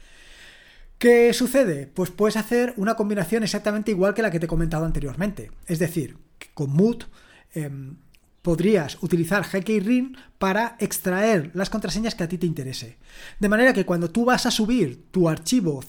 ¿Qué 1.04 1.34
sucede? 1.34 1.86
Pues 1.86 2.12
puedes 2.12 2.38
hacer 2.38 2.74
una 2.78 2.96
combinación 2.96 3.44
exactamente 3.44 3.92
igual 3.92 4.14
que 4.14 4.22
la 4.22 4.32
que 4.32 4.40
te 4.40 4.46
he 4.46 4.48
comentado 4.48 4.86
anteriormente. 4.86 5.52
Es 5.68 5.80
decir, 5.80 6.16
con 6.54 6.70
Moot 6.70 7.10
em, 7.54 7.98
podrías 8.42 9.04
utilizar 9.04 9.44
GKRIN 9.44 10.16
para 10.38 10.78
extraer 10.80 11.52
las 11.56 11.70
contraseñas 11.70 12.16
que 12.16 12.24
a 12.24 12.30
ti 12.30 12.38
te 12.38 12.46
interese. 12.46 13.00
De 13.38 13.50
manera 13.50 13.74
que 13.74 13.86
cuando 13.86 14.12
tú 14.12 14.24
vas 14.24 14.46
a 14.46 14.52
subir 14.52 15.12
tu 15.12 15.28
archivo, 15.28 15.84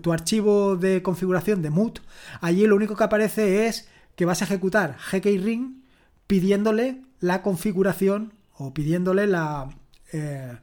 tu 0.00 0.12
archivo 0.12 0.74
de 0.74 1.00
configuración 1.00 1.62
de 1.62 1.70
Moot, 1.70 2.00
allí 2.40 2.66
lo 2.66 2.74
único 2.74 2.96
que 2.96 3.04
aparece 3.04 3.68
es 3.68 3.88
que 4.16 4.24
vas 4.24 4.42
a 4.42 4.46
ejecutar 4.46 4.96
GKRIN 5.12 5.84
pidiéndole 6.26 7.02
la 7.20 7.40
configuración 7.40 8.34
o 8.52 8.74
pidiéndole 8.74 9.28
la, 9.28 9.68
eh, 10.12 10.56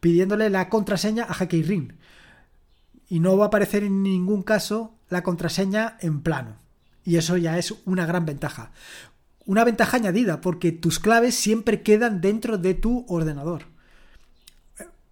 pidiéndole 0.00 0.48
la 0.48 0.70
contraseña 0.70 1.24
a 1.24 1.34
GKRIN 1.34 1.99
y 3.10 3.18
no 3.18 3.36
va 3.36 3.46
a 3.46 3.48
aparecer 3.48 3.82
en 3.82 4.02
ningún 4.02 4.42
caso 4.42 4.94
la 5.10 5.22
contraseña 5.22 5.98
en 6.00 6.22
plano. 6.22 6.56
Y 7.04 7.16
eso 7.16 7.36
ya 7.36 7.58
es 7.58 7.74
una 7.84 8.06
gran 8.06 8.24
ventaja. 8.24 8.70
Una 9.44 9.64
ventaja 9.64 9.96
añadida, 9.96 10.40
porque 10.40 10.70
tus 10.70 11.00
claves 11.00 11.34
siempre 11.34 11.82
quedan 11.82 12.20
dentro 12.20 12.56
de 12.56 12.74
tu 12.74 13.04
ordenador. 13.08 13.64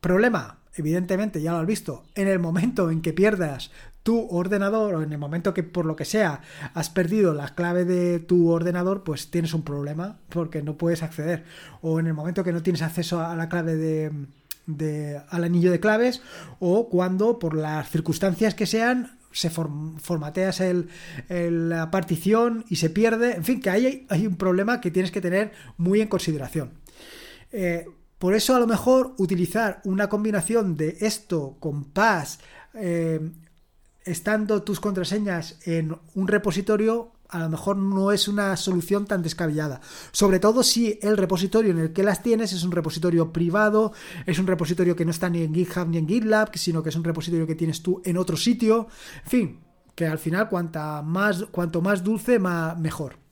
Problema, 0.01 0.61
evidentemente, 0.77 1.43
ya 1.43 1.53
lo 1.53 1.59
has 1.59 1.67
visto, 1.67 2.05
en 2.15 2.29
el 2.29 2.39
momento 2.39 2.89
en 2.91 3.03
que 3.03 3.13
pierdas 3.13 3.73
tu 4.05 4.29
ordenador 4.31 4.95
o 4.95 5.03
en 5.03 5.13
el 5.13 5.19
momento 5.19 5.53
que 5.53 5.65
por 5.65 5.85
lo 5.85 5.97
que 5.97 6.05
sea 6.05 6.41
has 6.75 6.89
perdido 6.89 7.35
la 7.35 7.49
clave 7.49 7.85
de 7.85 8.21
tu 8.21 8.49
ordenador, 8.49 9.03
pues 9.03 9.31
tienes 9.31 9.55
un 9.55 9.65
problema 9.65 10.21
porque 10.29 10.63
no 10.63 10.77
puedes 10.77 11.03
acceder. 11.03 11.45
O 11.83 11.99
en 11.99 12.07
el 12.07 12.15
momento 12.15 12.45
que 12.45 12.53
no 12.53 12.63
tienes 12.63 12.83
acceso 12.83 13.21
a 13.21 13.35
la 13.35 13.49
clave 13.49 13.75
de, 13.75 14.13
al 15.31 15.45
anillo 15.45 15.71
de 15.71 15.81
claves 15.81 16.23
o 16.59 16.89
cuando 16.89 17.39
por 17.39 17.57
las 17.57 17.91
circunstancias 17.91 18.55
que 18.55 18.67
sean 18.67 19.19
se 19.31 19.51
formateas 19.51 20.61
el, 20.61 20.89
la 21.29 21.91
partición 21.91 22.65
y 22.69 22.77
se 22.77 22.91
pierde. 22.91 23.33
En 23.37 23.45
fin, 23.45 23.61
que 23.61 23.71
hay, 23.71 24.07
hay 24.09 24.27
un 24.27 24.37
problema 24.37 24.81
que 24.81 24.91
tienes 24.91 25.11
que 25.11 25.21
tener 25.21 25.53
muy 25.77 26.01
en 26.01 26.09
consideración. 26.09 26.73
Eh, 27.53 27.87
por 28.19 28.35
eso 28.35 28.57
a 28.57 28.59
lo 28.59 28.67
mejor 28.67 29.15
utilizar 29.19 29.81
una 29.85 30.09
combinación 30.09 30.77
de 30.77 30.97
esto 31.01 31.57
con 31.61 31.85
PAS, 31.85 32.41
eh, 32.75 33.21
estando 34.05 34.63
tus 34.63 34.81
contraseñas 34.81 35.59
en 35.67 35.97
un 36.15 36.29
repositorio, 36.29 37.13
a 37.29 37.39
lo 37.39 37.49
mejor 37.49 37.77
no 37.77 38.11
es 38.13 38.29
una 38.29 38.57
solución 38.57 39.07
tan 39.07 39.23
descabellada. 39.23 39.81
Sobre 40.13 40.39
todo 40.39 40.63
si 40.63 40.99
el 41.03 41.17
repositorio 41.17 41.73
en 41.73 41.79
el 41.79 41.93
que 41.93 42.03
las 42.03 42.23
tienes 42.23 42.53
es 42.53 42.65
un 42.65 42.73
repositorio 42.73 43.33
privado, 43.33 43.93
es 44.27 44.39
un 44.39 44.47
repositorio 44.47 44.97
que 44.97 45.05
no 45.05 45.11
está 45.11 45.29
ni 45.29 45.43
en 45.43 45.55
GitHub 45.55 45.89
ni 45.89 45.99
en 45.99 46.09
GitLab, 46.09 46.57
sino 46.57 46.83
que 46.83 46.89
es 46.89 46.97
un 46.97 47.05
repositorio 47.05 47.47
que 47.47 47.55
tienes 47.55 47.83
tú 47.83 48.01
en 48.05 48.17
otro 48.17 48.37
sitio. 48.37 48.89
En 49.25 49.31
fin, 49.31 49.61
que 49.95 50.07
al 50.07 50.19
final 50.19 50.49
cuanta 50.49 51.03
más, 51.03 51.45
cuanto 51.51 51.83
más 51.83 52.03
dulce, 52.03 52.39
más, 52.39 52.79
mejor. 52.79 53.28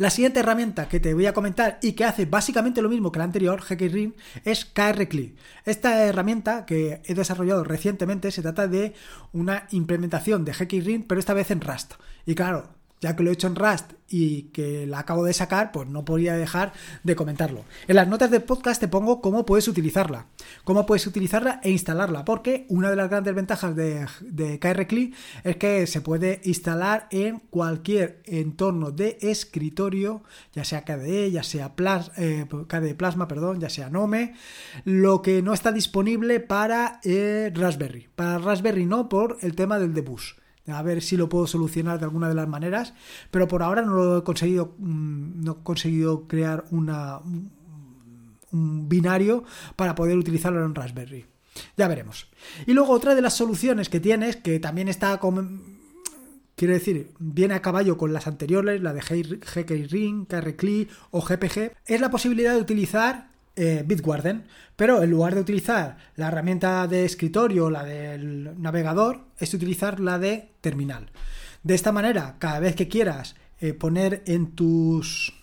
La 0.00 0.08
siguiente 0.08 0.40
herramienta 0.40 0.88
que 0.88 0.98
te 0.98 1.12
voy 1.12 1.26
a 1.26 1.34
comentar 1.34 1.78
y 1.82 1.92
que 1.92 2.06
hace 2.06 2.24
básicamente 2.24 2.80
lo 2.80 2.88
mismo 2.88 3.12
que 3.12 3.18
la 3.18 3.26
anterior, 3.26 3.60
GKRIN, 3.62 4.14
es 4.46 4.64
KRCli. 4.64 5.36
Esta 5.66 6.06
herramienta 6.06 6.64
que 6.64 7.02
he 7.04 7.12
desarrollado 7.12 7.64
recientemente 7.64 8.30
se 8.30 8.40
trata 8.40 8.66
de 8.66 8.94
una 9.34 9.66
implementación 9.72 10.46
de 10.46 10.52
GKRIN, 10.52 11.02
pero 11.02 11.18
esta 11.18 11.34
vez 11.34 11.50
en 11.50 11.60
Rust. 11.60 11.96
Y 12.24 12.34
claro, 12.34 12.79
ya 13.00 13.16
que 13.16 13.22
lo 13.22 13.30
he 13.30 13.32
hecho 13.32 13.46
en 13.46 13.56
Rust 13.56 13.92
y 14.08 14.42
que 14.52 14.86
la 14.86 14.98
acabo 14.98 15.24
de 15.24 15.32
sacar, 15.32 15.72
pues 15.72 15.88
no 15.88 16.04
podía 16.04 16.34
dejar 16.34 16.72
de 17.04 17.16
comentarlo. 17.16 17.64
En 17.86 17.96
las 17.96 18.08
notas 18.08 18.30
del 18.30 18.42
podcast 18.42 18.80
te 18.80 18.88
pongo 18.88 19.20
cómo 19.20 19.46
puedes 19.46 19.68
utilizarla, 19.68 20.26
cómo 20.64 20.84
puedes 20.84 21.06
utilizarla 21.06 21.60
e 21.62 21.70
instalarla, 21.70 22.24
porque 22.24 22.66
una 22.68 22.90
de 22.90 22.96
las 22.96 23.08
grandes 23.08 23.34
ventajas 23.34 23.76
de, 23.76 24.06
de 24.20 24.58
KRCli 24.58 25.14
es 25.44 25.56
que 25.56 25.86
se 25.86 26.00
puede 26.00 26.40
instalar 26.44 27.06
en 27.10 27.38
cualquier 27.38 28.20
entorno 28.26 28.90
de 28.90 29.16
escritorio, 29.22 30.22
ya 30.52 30.64
sea 30.64 30.84
KDE, 30.84 31.30
ya 31.30 31.44
sea 31.44 31.72
eh, 32.16 32.46
KDE 32.66 32.94
Plasma, 32.96 33.28
perdón, 33.28 33.60
ya 33.60 33.70
sea 33.70 33.90
Nome, 33.90 34.34
lo 34.84 35.22
que 35.22 35.40
no 35.40 35.54
está 35.54 35.72
disponible 35.72 36.40
para 36.40 37.00
eh, 37.04 37.52
Raspberry. 37.54 38.08
Para 38.14 38.38
Raspberry 38.38 38.86
no 38.86 39.08
por 39.08 39.38
el 39.40 39.54
tema 39.54 39.78
del 39.78 39.94
debug 39.94 40.20
a 40.72 40.82
ver 40.82 41.02
si 41.02 41.16
lo 41.16 41.28
puedo 41.28 41.46
solucionar 41.46 41.98
de 41.98 42.04
alguna 42.04 42.28
de 42.28 42.34
las 42.34 42.48
maneras, 42.48 42.94
pero 43.30 43.48
por 43.48 43.62
ahora 43.62 43.82
no 43.82 43.94
lo 43.94 44.18
he 44.18 44.24
conseguido, 44.24 44.74
mm, 44.78 45.44
no 45.44 45.52
he 45.52 45.62
conseguido 45.62 46.26
crear 46.26 46.64
una, 46.70 47.20
un 48.52 48.88
binario 48.88 49.44
para 49.76 49.94
poder 49.94 50.16
utilizarlo 50.16 50.64
en 50.64 50.74
Raspberry. 50.74 51.26
Ya 51.76 51.88
veremos. 51.88 52.28
Y 52.66 52.72
luego 52.72 52.92
otra 52.92 53.14
de 53.14 53.22
las 53.22 53.36
soluciones 53.36 53.88
que 53.88 54.00
tienes, 54.00 54.36
que 54.36 54.60
también 54.60 54.88
está. 54.88 55.20
Quiero 56.56 56.74
decir, 56.74 57.12
viene 57.18 57.54
a 57.54 57.62
caballo 57.62 57.96
con 57.96 58.12
las 58.12 58.26
anteriores, 58.26 58.82
la 58.82 58.92
de 58.92 59.00
GK 59.00 59.90
Ring, 59.90 60.26
KRCLI 60.26 60.88
o 61.10 61.20
GPG, 61.22 61.72
es 61.86 62.00
la 62.00 62.10
posibilidad 62.10 62.54
de 62.54 62.60
utilizar 62.60 63.30
eh, 63.56 63.82
Bitwarden, 63.86 64.44
pero 64.76 65.02
en 65.02 65.10
lugar 65.10 65.34
de 65.34 65.40
utilizar 65.40 65.96
la 66.16 66.28
herramienta 66.28 66.86
de 66.86 67.04
escritorio, 67.04 67.70
la 67.70 67.84
del 67.84 68.60
navegador, 68.60 69.26
es 69.38 69.52
utilizar 69.54 70.00
la 70.00 70.18
de 70.18 70.50
terminal. 70.60 71.10
De 71.62 71.74
esta 71.74 71.92
manera, 71.92 72.36
cada 72.38 72.60
vez 72.60 72.74
que 72.74 72.88
quieras 72.88 73.36
eh, 73.60 73.74
poner 73.74 74.22
en 74.26 74.52
tus 74.52 75.34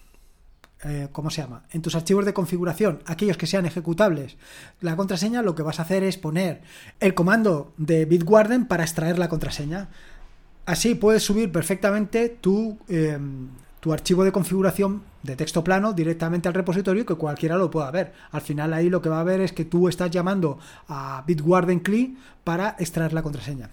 eh, 0.83 1.07
¿cómo 1.11 1.31
se 1.31 1.41
llama? 1.41 1.63
En 1.71 1.81
tus 1.81 1.95
archivos 1.95 2.25
de 2.25 2.33
configuración, 2.33 3.01
aquellos 3.07 3.37
que 3.37 3.47
sean 3.47 3.65
ejecutables, 3.65 4.37
la 4.79 4.95
contraseña, 4.95 5.41
lo 5.41 5.55
que 5.55 5.63
vas 5.63 5.79
a 5.79 5.83
hacer 5.83 6.03
es 6.03 6.17
poner 6.17 6.61
el 6.99 7.15
comando 7.15 7.73
de 7.77 8.05
Bitwarden 8.05 8.67
para 8.67 8.83
extraer 8.83 9.17
la 9.17 9.27
contraseña. 9.27 9.89
Así 10.65 10.93
puedes 10.93 11.23
subir 11.23 11.51
perfectamente 11.51 12.29
tu, 12.29 12.77
em, 12.89 13.49
tu 13.79 13.93
archivo 13.93 14.23
de 14.23 14.31
configuración 14.31 15.03
de 15.23 15.35
texto 15.35 15.63
plano 15.63 15.93
directamente 15.93 16.47
al 16.47 16.53
repositorio 16.53 17.05
que 17.05 17.15
cualquiera 17.15 17.57
lo 17.57 17.69
pueda 17.69 17.91
ver. 17.91 18.13
Al 18.31 18.41
final 18.41 18.73
ahí 18.73 18.89
lo 18.89 19.01
que 19.01 19.09
va 19.09 19.19
a 19.19 19.23
ver 19.23 19.41
es 19.41 19.53
que 19.53 19.65
tú 19.65 19.87
estás 19.87 20.11
llamando 20.11 20.59
a 20.87 21.23
Bitwarden 21.27 21.79
CLI 21.79 22.17
para 22.43 22.75
extraer 22.79 23.13
la 23.13 23.21
contraseña. 23.21 23.69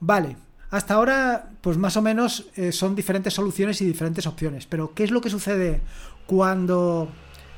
Vale, 0.00 0.36
hasta 0.74 0.94
ahora, 0.94 1.50
pues 1.60 1.76
más 1.78 1.96
o 1.96 2.02
menos 2.02 2.46
eh, 2.56 2.72
son 2.72 2.96
diferentes 2.96 3.32
soluciones 3.32 3.80
y 3.80 3.86
diferentes 3.86 4.26
opciones. 4.26 4.66
Pero, 4.66 4.92
¿qué 4.92 5.04
es 5.04 5.12
lo 5.12 5.20
que 5.20 5.30
sucede 5.30 5.80
cuando 6.26 7.08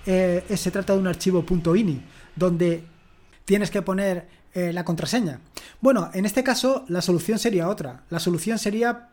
eh, 0.05 0.45
se 0.55 0.71
trata 0.71 0.93
de 0.93 0.99
un 0.99 1.07
archivo 1.07 1.45
.ini, 1.75 2.03
donde 2.35 2.85
tienes 3.47 3.71
que 3.71 3.81
poner 3.81 4.29
eh, 4.53 4.71
la 4.73 4.85
contraseña? 4.85 5.41
Bueno, 5.81 6.11
en 6.13 6.27
este 6.27 6.45
caso 6.45 6.85
la 6.89 7.01
solución 7.01 7.39
sería 7.39 7.69
otra. 7.69 8.03
La 8.11 8.21
solución 8.21 8.59
sería 8.59 9.09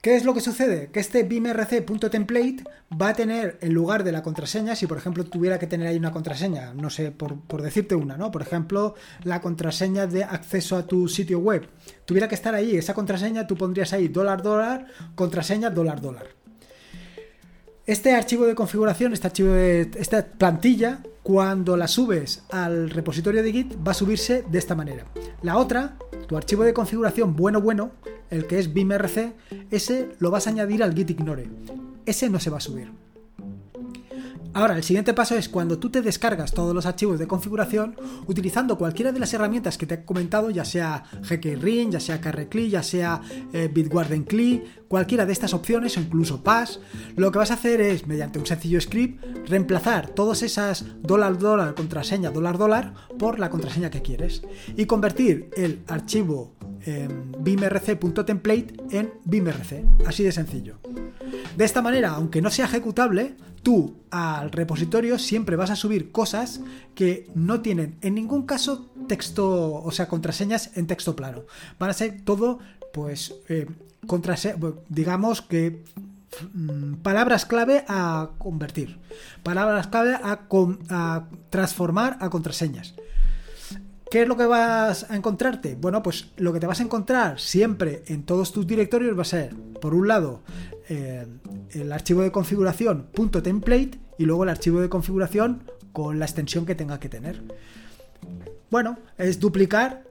¿Qué 0.00 0.14
es 0.14 0.24
lo 0.24 0.32
que 0.32 0.40
sucede? 0.40 0.90
Que 0.92 1.00
este 1.00 1.24
bimrc.template 1.24 2.62
va 2.90 3.08
a 3.08 3.14
tener, 3.14 3.58
en 3.60 3.74
lugar 3.74 4.04
de 4.04 4.12
la 4.12 4.22
contraseña, 4.22 4.76
si 4.76 4.86
por 4.86 4.96
ejemplo 4.96 5.24
tuviera 5.24 5.58
que 5.58 5.66
tener 5.66 5.88
ahí 5.88 5.96
una 5.96 6.12
contraseña, 6.12 6.72
no 6.72 6.88
sé, 6.88 7.10
por, 7.10 7.40
por, 7.40 7.62
decirte 7.62 7.96
una, 7.96 8.16
¿no? 8.16 8.30
Por 8.30 8.42
ejemplo, 8.42 8.94
la 9.24 9.40
contraseña 9.40 10.06
de 10.06 10.22
acceso 10.22 10.76
a 10.76 10.86
tu 10.86 11.08
sitio 11.08 11.40
web. 11.40 11.68
Tuviera 12.04 12.28
que 12.28 12.36
estar 12.36 12.54
ahí, 12.54 12.76
esa 12.76 12.94
contraseña, 12.94 13.48
tú 13.48 13.56
pondrías 13.56 13.92
ahí 13.92 14.06
dólar, 14.06 14.40
dólar, 14.40 14.86
contraseña, 15.16 15.68
dólar, 15.70 16.00
dólar. 16.00 16.28
Este 17.88 18.12
archivo 18.12 18.44
de 18.44 18.54
configuración, 18.54 19.14
este 19.14 19.88
esta 19.98 20.22
plantilla, 20.22 21.00
cuando 21.22 21.74
la 21.74 21.88
subes 21.88 22.42
al 22.50 22.90
repositorio 22.90 23.42
de 23.42 23.50
Git, 23.50 23.76
va 23.76 23.92
a 23.92 23.94
subirse 23.94 24.44
de 24.46 24.58
esta 24.58 24.74
manera. 24.74 25.06
La 25.40 25.56
otra, 25.56 25.96
tu 26.26 26.36
archivo 26.36 26.64
de 26.64 26.74
configuración 26.74 27.34
bueno 27.34 27.62
bueno, 27.62 27.92
el 28.28 28.46
que 28.46 28.58
es 28.58 28.74
bimrc, 28.74 29.32
ese 29.70 30.10
lo 30.18 30.30
vas 30.30 30.46
a 30.46 30.50
añadir 30.50 30.82
al 30.82 30.94
git 30.94 31.08
ignore. 31.08 31.48
Ese 32.04 32.28
no 32.28 32.38
se 32.38 32.50
va 32.50 32.58
a 32.58 32.60
subir. 32.60 32.92
Ahora, 34.54 34.76
el 34.76 34.82
siguiente 34.82 35.14
paso 35.14 35.36
es 35.36 35.48
cuando 35.48 35.78
tú 35.78 35.90
te 35.90 36.02
descargas 36.02 36.52
todos 36.52 36.74
los 36.74 36.86
archivos 36.86 37.18
de 37.18 37.26
configuración 37.26 37.96
utilizando 38.26 38.78
cualquiera 38.78 39.12
de 39.12 39.20
las 39.20 39.32
herramientas 39.34 39.76
que 39.76 39.86
te 39.86 39.94
he 39.94 40.04
comentado, 40.04 40.50
ya 40.50 40.64
sea 40.64 41.04
GKRing, 41.28 41.92
ya 41.92 42.00
sea 42.00 42.20
CarreCli, 42.20 42.70
ya 42.70 42.82
sea 42.82 43.20
eh, 43.52 43.72
cualquiera 44.88 45.26
de 45.26 45.32
estas 45.32 45.54
opciones 45.54 45.96
o 45.96 46.00
incluso 46.00 46.42
PAS, 46.42 46.80
lo 47.16 47.30
que 47.30 47.38
vas 47.38 47.50
a 47.50 47.54
hacer 47.54 47.80
es, 47.80 48.06
mediante 48.06 48.38
un 48.38 48.46
sencillo 48.46 48.80
script, 48.80 49.22
reemplazar 49.48 50.08
todas 50.08 50.42
esas 50.42 50.84
dólar 51.02 51.38
dólar 51.38 51.74
contraseña 51.74 52.30
dólar 52.30 52.58
dólar 52.58 52.94
por 53.18 53.38
la 53.38 53.50
contraseña 53.50 53.90
que 53.90 54.02
quieres 54.02 54.42
y 54.76 54.86
convertir 54.86 55.50
el 55.56 55.82
archivo 55.86 56.54
eh, 56.86 57.08
bimrc.template 57.40 58.74
en 58.90 59.12
bimrc, 59.24 59.84
así 60.06 60.22
de 60.22 60.32
sencillo. 60.32 60.78
De 61.56 61.64
esta 61.64 61.82
manera, 61.82 62.10
aunque 62.10 62.40
no 62.40 62.50
sea 62.50 62.66
ejecutable, 62.66 63.36
tú 63.68 63.98
al 64.10 64.50
repositorio 64.50 65.18
siempre 65.18 65.54
vas 65.54 65.68
a 65.68 65.76
subir 65.76 66.10
cosas 66.10 66.62
que 66.94 67.28
no 67.34 67.60
tienen 67.60 67.98
en 68.00 68.14
ningún 68.14 68.46
caso 68.46 68.88
texto, 69.06 69.74
o 69.74 69.90
sea, 69.90 70.08
contraseñas 70.08 70.74
en 70.78 70.86
texto 70.86 71.14
plano. 71.14 71.42
Van 71.78 71.90
a 71.90 71.92
ser 71.92 72.22
todo, 72.22 72.60
pues, 72.94 73.34
eh, 73.50 73.66
digamos 74.88 75.42
que 75.42 75.84
mm, 76.54 76.94
palabras 77.02 77.44
clave 77.44 77.84
a 77.88 78.30
convertir, 78.38 78.96
palabras 79.42 79.88
clave 79.88 80.14
a, 80.14 80.46
a 80.88 81.28
transformar 81.50 82.16
a 82.20 82.30
contraseñas. 82.30 82.94
¿Qué 84.10 84.22
es 84.22 84.28
lo 84.28 84.38
que 84.38 84.46
vas 84.46 85.10
a 85.10 85.14
encontrarte? 85.14 85.74
Bueno, 85.74 86.02
pues 86.02 86.30
lo 86.38 86.54
que 86.54 86.60
te 86.60 86.66
vas 86.66 86.80
a 86.80 86.84
encontrar 86.84 87.38
siempre 87.38 88.02
en 88.06 88.22
todos 88.22 88.50
tus 88.50 88.66
directorios 88.66 89.14
va 89.14 89.22
a 89.22 89.26
ser, 89.26 89.54
por 89.82 89.92
un 89.92 90.08
lado, 90.08 90.40
eh, 90.88 91.26
el 91.72 91.92
archivo 91.92 92.22
de 92.22 92.32
configuración 92.32 93.08
.template 93.42 93.98
y 94.18 94.24
luego 94.24 94.44
el 94.44 94.50
archivo 94.50 94.80
de 94.80 94.88
configuración 94.88 95.64
con 95.92 96.18
la 96.18 96.24
extensión 96.24 96.66
que 96.66 96.74
tenga 96.74 96.98
que 97.00 97.08
tener. 97.08 97.42
Bueno, 98.70 98.98
es 99.16 99.40
duplicar 99.40 100.04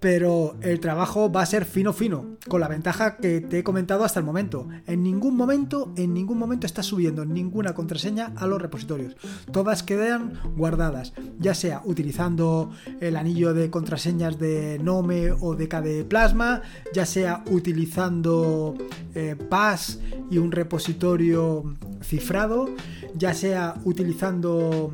pero 0.00 0.56
el 0.60 0.80
trabajo 0.80 1.30
va 1.30 1.42
a 1.42 1.46
ser 1.46 1.64
fino 1.64 1.92
fino, 1.92 2.36
con 2.48 2.60
la 2.60 2.68
ventaja 2.68 3.16
que 3.16 3.40
te 3.40 3.58
he 3.58 3.64
comentado 3.64 4.04
hasta 4.04 4.20
el 4.20 4.26
momento. 4.26 4.68
En 4.86 5.02
ningún 5.02 5.36
momento, 5.36 5.92
en 5.96 6.14
ningún 6.14 6.38
momento 6.38 6.66
estás 6.66 6.86
subiendo 6.86 7.24
ninguna 7.24 7.74
contraseña 7.74 8.32
a 8.36 8.46
los 8.46 8.62
repositorios. 8.62 9.16
Todas 9.52 9.82
quedan 9.82 10.34
guardadas, 10.56 11.12
ya 11.38 11.54
sea 11.54 11.82
utilizando 11.84 12.70
el 13.00 13.16
anillo 13.16 13.54
de 13.54 13.70
contraseñas 13.70 14.38
de 14.38 14.78
Nome 14.78 15.32
o 15.32 15.54
de 15.54 15.68
KDE 15.68 16.04
Plasma, 16.04 16.62
ya 16.94 17.04
sea 17.04 17.42
utilizando 17.50 18.76
eh, 19.14 19.36
PAS 19.48 19.98
y 20.30 20.38
un 20.38 20.52
repositorio 20.52 21.76
cifrado, 22.02 22.70
ya 23.14 23.34
sea 23.34 23.74
utilizando 23.84 24.92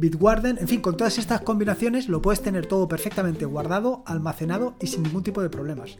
Bitwarden, 0.00 0.56
en 0.58 0.66
fin, 0.66 0.80
con 0.80 0.96
todas 0.96 1.18
estas 1.18 1.42
combinaciones 1.42 2.08
lo 2.08 2.22
puedes 2.22 2.40
tener 2.40 2.64
todo 2.64 2.88
perfectamente 2.88 3.44
guardado, 3.44 4.02
almacenado 4.06 4.74
y 4.80 4.86
sin 4.86 5.02
ningún 5.02 5.22
tipo 5.22 5.42
de 5.42 5.50
problemas. 5.50 5.98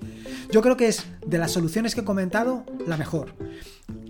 Yo 0.50 0.62
creo 0.62 0.78
que 0.78 0.88
es 0.88 1.06
de 1.26 1.36
las 1.36 1.52
soluciones 1.52 1.94
que 1.94 2.00
he 2.00 2.04
comentado 2.04 2.64
la 2.86 2.96
mejor, 2.96 3.34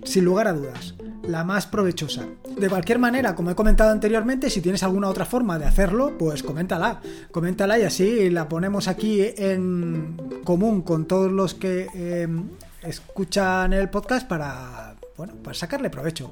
sin 0.05 0.25
lugar 0.25 0.47
a 0.47 0.53
dudas, 0.53 0.95
la 1.27 1.43
más 1.43 1.67
provechosa. 1.67 2.25
De 2.57 2.69
cualquier 2.69 3.01
manera, 3.01 3.35
como 3.35 3.51
he 3.51 3.57
comentado 3.57 3.91
anteriormente, 3.91 4.49
si 4.49 4.61
tienes 4.61 4.85
alguna 4.85 5.09
otra 5.09 5.25
forma 5.25 5.59
de 5.59 5.65
hacerlo, 5.65 6.17
pues 6.17 6.45
coméntala, 6.45 7.01
coméntala 7.33 7.77
y 7.77 7.83
así 7.83 8.31
la 8.31 8.49
ponemos 8.49 8.87
aquí 8.87 9.21
en 9.37 10.41
común 10.45 10.83
con 10.83 11.07
todos 11.07 11.33
los 11.33 11.55
que 11.55 11.89
em, 11.95 12.49
escuchan 12.83 13.73
el 13.73 13.91
podcast 13.91 14.29
para, 14.29 14.95
bueno, 15.17 15.35
para 15.43 15.55
sacarle 15.55 15.91
provecho. 15.91 16.31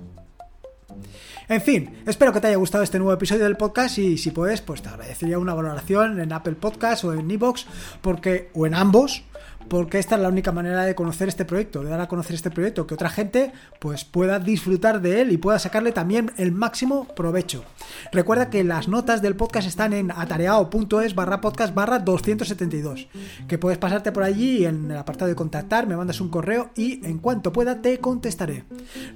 En 1.48 1.62
fin, 1.62 2.02
espero 2.06 2.32
que 2.32 2.40
te 2.40 2.48
haya 2.48 2.56
gustado 2.56 2.84
este 2.84 2.98
nuevo 2.98 3.12
episodio 3.12 3.44
del 3.44 3.56
podcast 3.56 3.96
y 3.98 4.18
si 4.18 4.30
puedes, 4.30 4.61
pues 4.61 4.82
te 4.82 4.90
agradecería 4.90 5.38
una 5.38 5.54
valoración 5.54 6.20
en 6.20 6.32
Apple 6.32 6.54
Podcast 6.54 7.04
o 7.04 7.14
en 7.14 7.30
Evox, 7.30 7.66
porque, 8.02 8.50
o 8.54 8.66
en 8.66 8.74
ambos, 8.74 9.24
porque 9.68 9.98
esta 9.98 10.16
es 10.16 10.22
la 10.22 10.28
única 10.28 10.52
manera 10.52 10.85
de 10.85 10.94
conocer 10.94 11.28
este 11.28 11.44
proyecto, 11.44 11.83
de 11.83 11.90
dar 11.90 12.00
a 12.00 12.09
conocer 12.09 12.35
este 12.35 12.50
proyecto, 12.50 12.87
que 12.87 12.94
otra 12.94 13.11
gente 13.11 13.52
pues 13.81 14.04
pueda 14.04 14.38
disfrutar 14.38 15.00
de 15.00 15.20
él 15.20 15.33
y 15.33 15.37
pueda 15.37 15.59
sacarle 15.59 15.92
también 15.92 16.33
el 16.37 16.52
máximo 16.52 17.07
provecho. 17.09 17.64
Recuerda 18.12 18.50
que 18.50 18.64
las 18.64 18.88
notas 18.88 19.22
del 19.22 19.37
podcast 19.37 19.68
están 19.68 19.92
en 19.92 20.11
atareado.es 20.11 21.14
barra 21.14 21.40
podcast 21.40 21.74
barra 21.74 21.98
272, 21.98 23.09
que 23.46 23.59
puedes 23.59 23.78
pasarte 23.78 24.12
por 24.12 24.22
allí 24.22 24.64
en 24.64 24.90
el 24.90 24.96
apartado 24.96 25.28
de 25.28 25.35
contactar, 25.35 25.87
me 25.87 25.96
mandas 25.96 26.20
un 26.20 26.31
correo 26.31 26.70
y 26.74 27.04
en 27.07 27.18
cuanto 27.18 27.52
pueda 27.52 27.83
te 27.83 27.98
contestaré. 27.98 28.64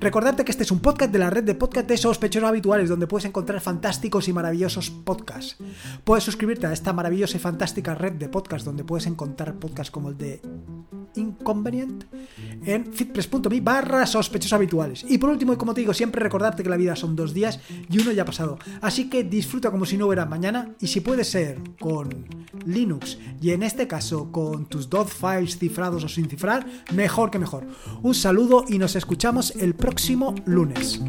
Recordarte 0.01 0.45
que 0.45 0.53
este 0.53 0.65
es 0.65 0.71
un 0.71 0.81
podcast 0.81 1.13
de 1.13 1.19
la 1.19 1.31
red 1.31 1.45
de 1.45 1.55
podcast 1.55 1.89
de 1.89 1.97
sospechosos 1.97 2.49
habituales, 2.49 2.89
donde 2.89 3.07
puedes 3.07 3.25
encontrar 3.25 3.61
fantásticos 3.61 4.29
y 4.29 4.33
maravillosos 4.33 4.91
podcasts. 4.91 5.57
Puedes 6.05 6.25
suscribirte 6.25 6.67
a 6.67 6.73
esta 6.73 6.93
maravillosa 6.93 7.37
y 7.37 7.41
fantástica 7.41 7.95
red 7.95 8.13
de 8.13 8.29
podcasts, 8.29 8.65
donde 8.65 8.85
puedes 8.85 9.07
encontrar 9.07 9.55
podcasts 9.55 9.91
como 9.91 10.09
el 10.09 10.19
de 10.19 10.42
Inconvenient 11.15 12.05
en 12.65 12.93
fitpress.me 12.93 13.61
barra 13.61 14.07
sospechosos 14.07 14.55
habituales. 14.55 15.05
Y 15.09 15.19
por 15.19 15.31
último, 15.31 15.53
y 15.53 15.57
como 15.57 15.75
te 15.75 15.81
digo, 15.81 15.93
siempre 15.93 16.23
recordarte 16.23 16.63
que 16.63 16.71
la 16.71 16.77
vida 16.77 16.97
son 16.97 17.17
dos 17.17 17.35
días 17.35 17.61
y 17.91 18.01
uno 18.01 18.13
ya 18.13 18.23
ha 18.23 18.27
pasado. 18.27 18.59
Así 18.81 19.11
que 19.11 19.25
disfruta 19.25 19.71
como 19.71 19.85
si 19.85 19.97
no 19.97 20.07
hubiera 20.07 20.27
mañana 20.27 20.71
y 20.81 20.87
si 20.87 21.01
puede 21.01 21.25
ser 21.25 21.61
con 21.79 22.27
Linux 22.65 23.19
y 23.41 23.51
en 23.51 23.63
este 23.63 23.87
caso 23.87 24.31
con 24.31 24.67
tus 24.67 24.89
dos 24.89 25.13
files 25.13 25.59
cifrados 25.59 26.05
o 26.05 26.09
sin 26.09 26.29
cifrar, 26.29 26.67
mejor 26.95 27.31
que 27.31 27.39
mejor. 27.39 27.67
Un 28.03 28.15
saludo 28.15 28.65
y 28.69 28.79
nos 28.79 28.97
escuchamos 28.97 29.55
el 29.57 29.75
próximo 29.75 30.35
lunes. 30.47 31.01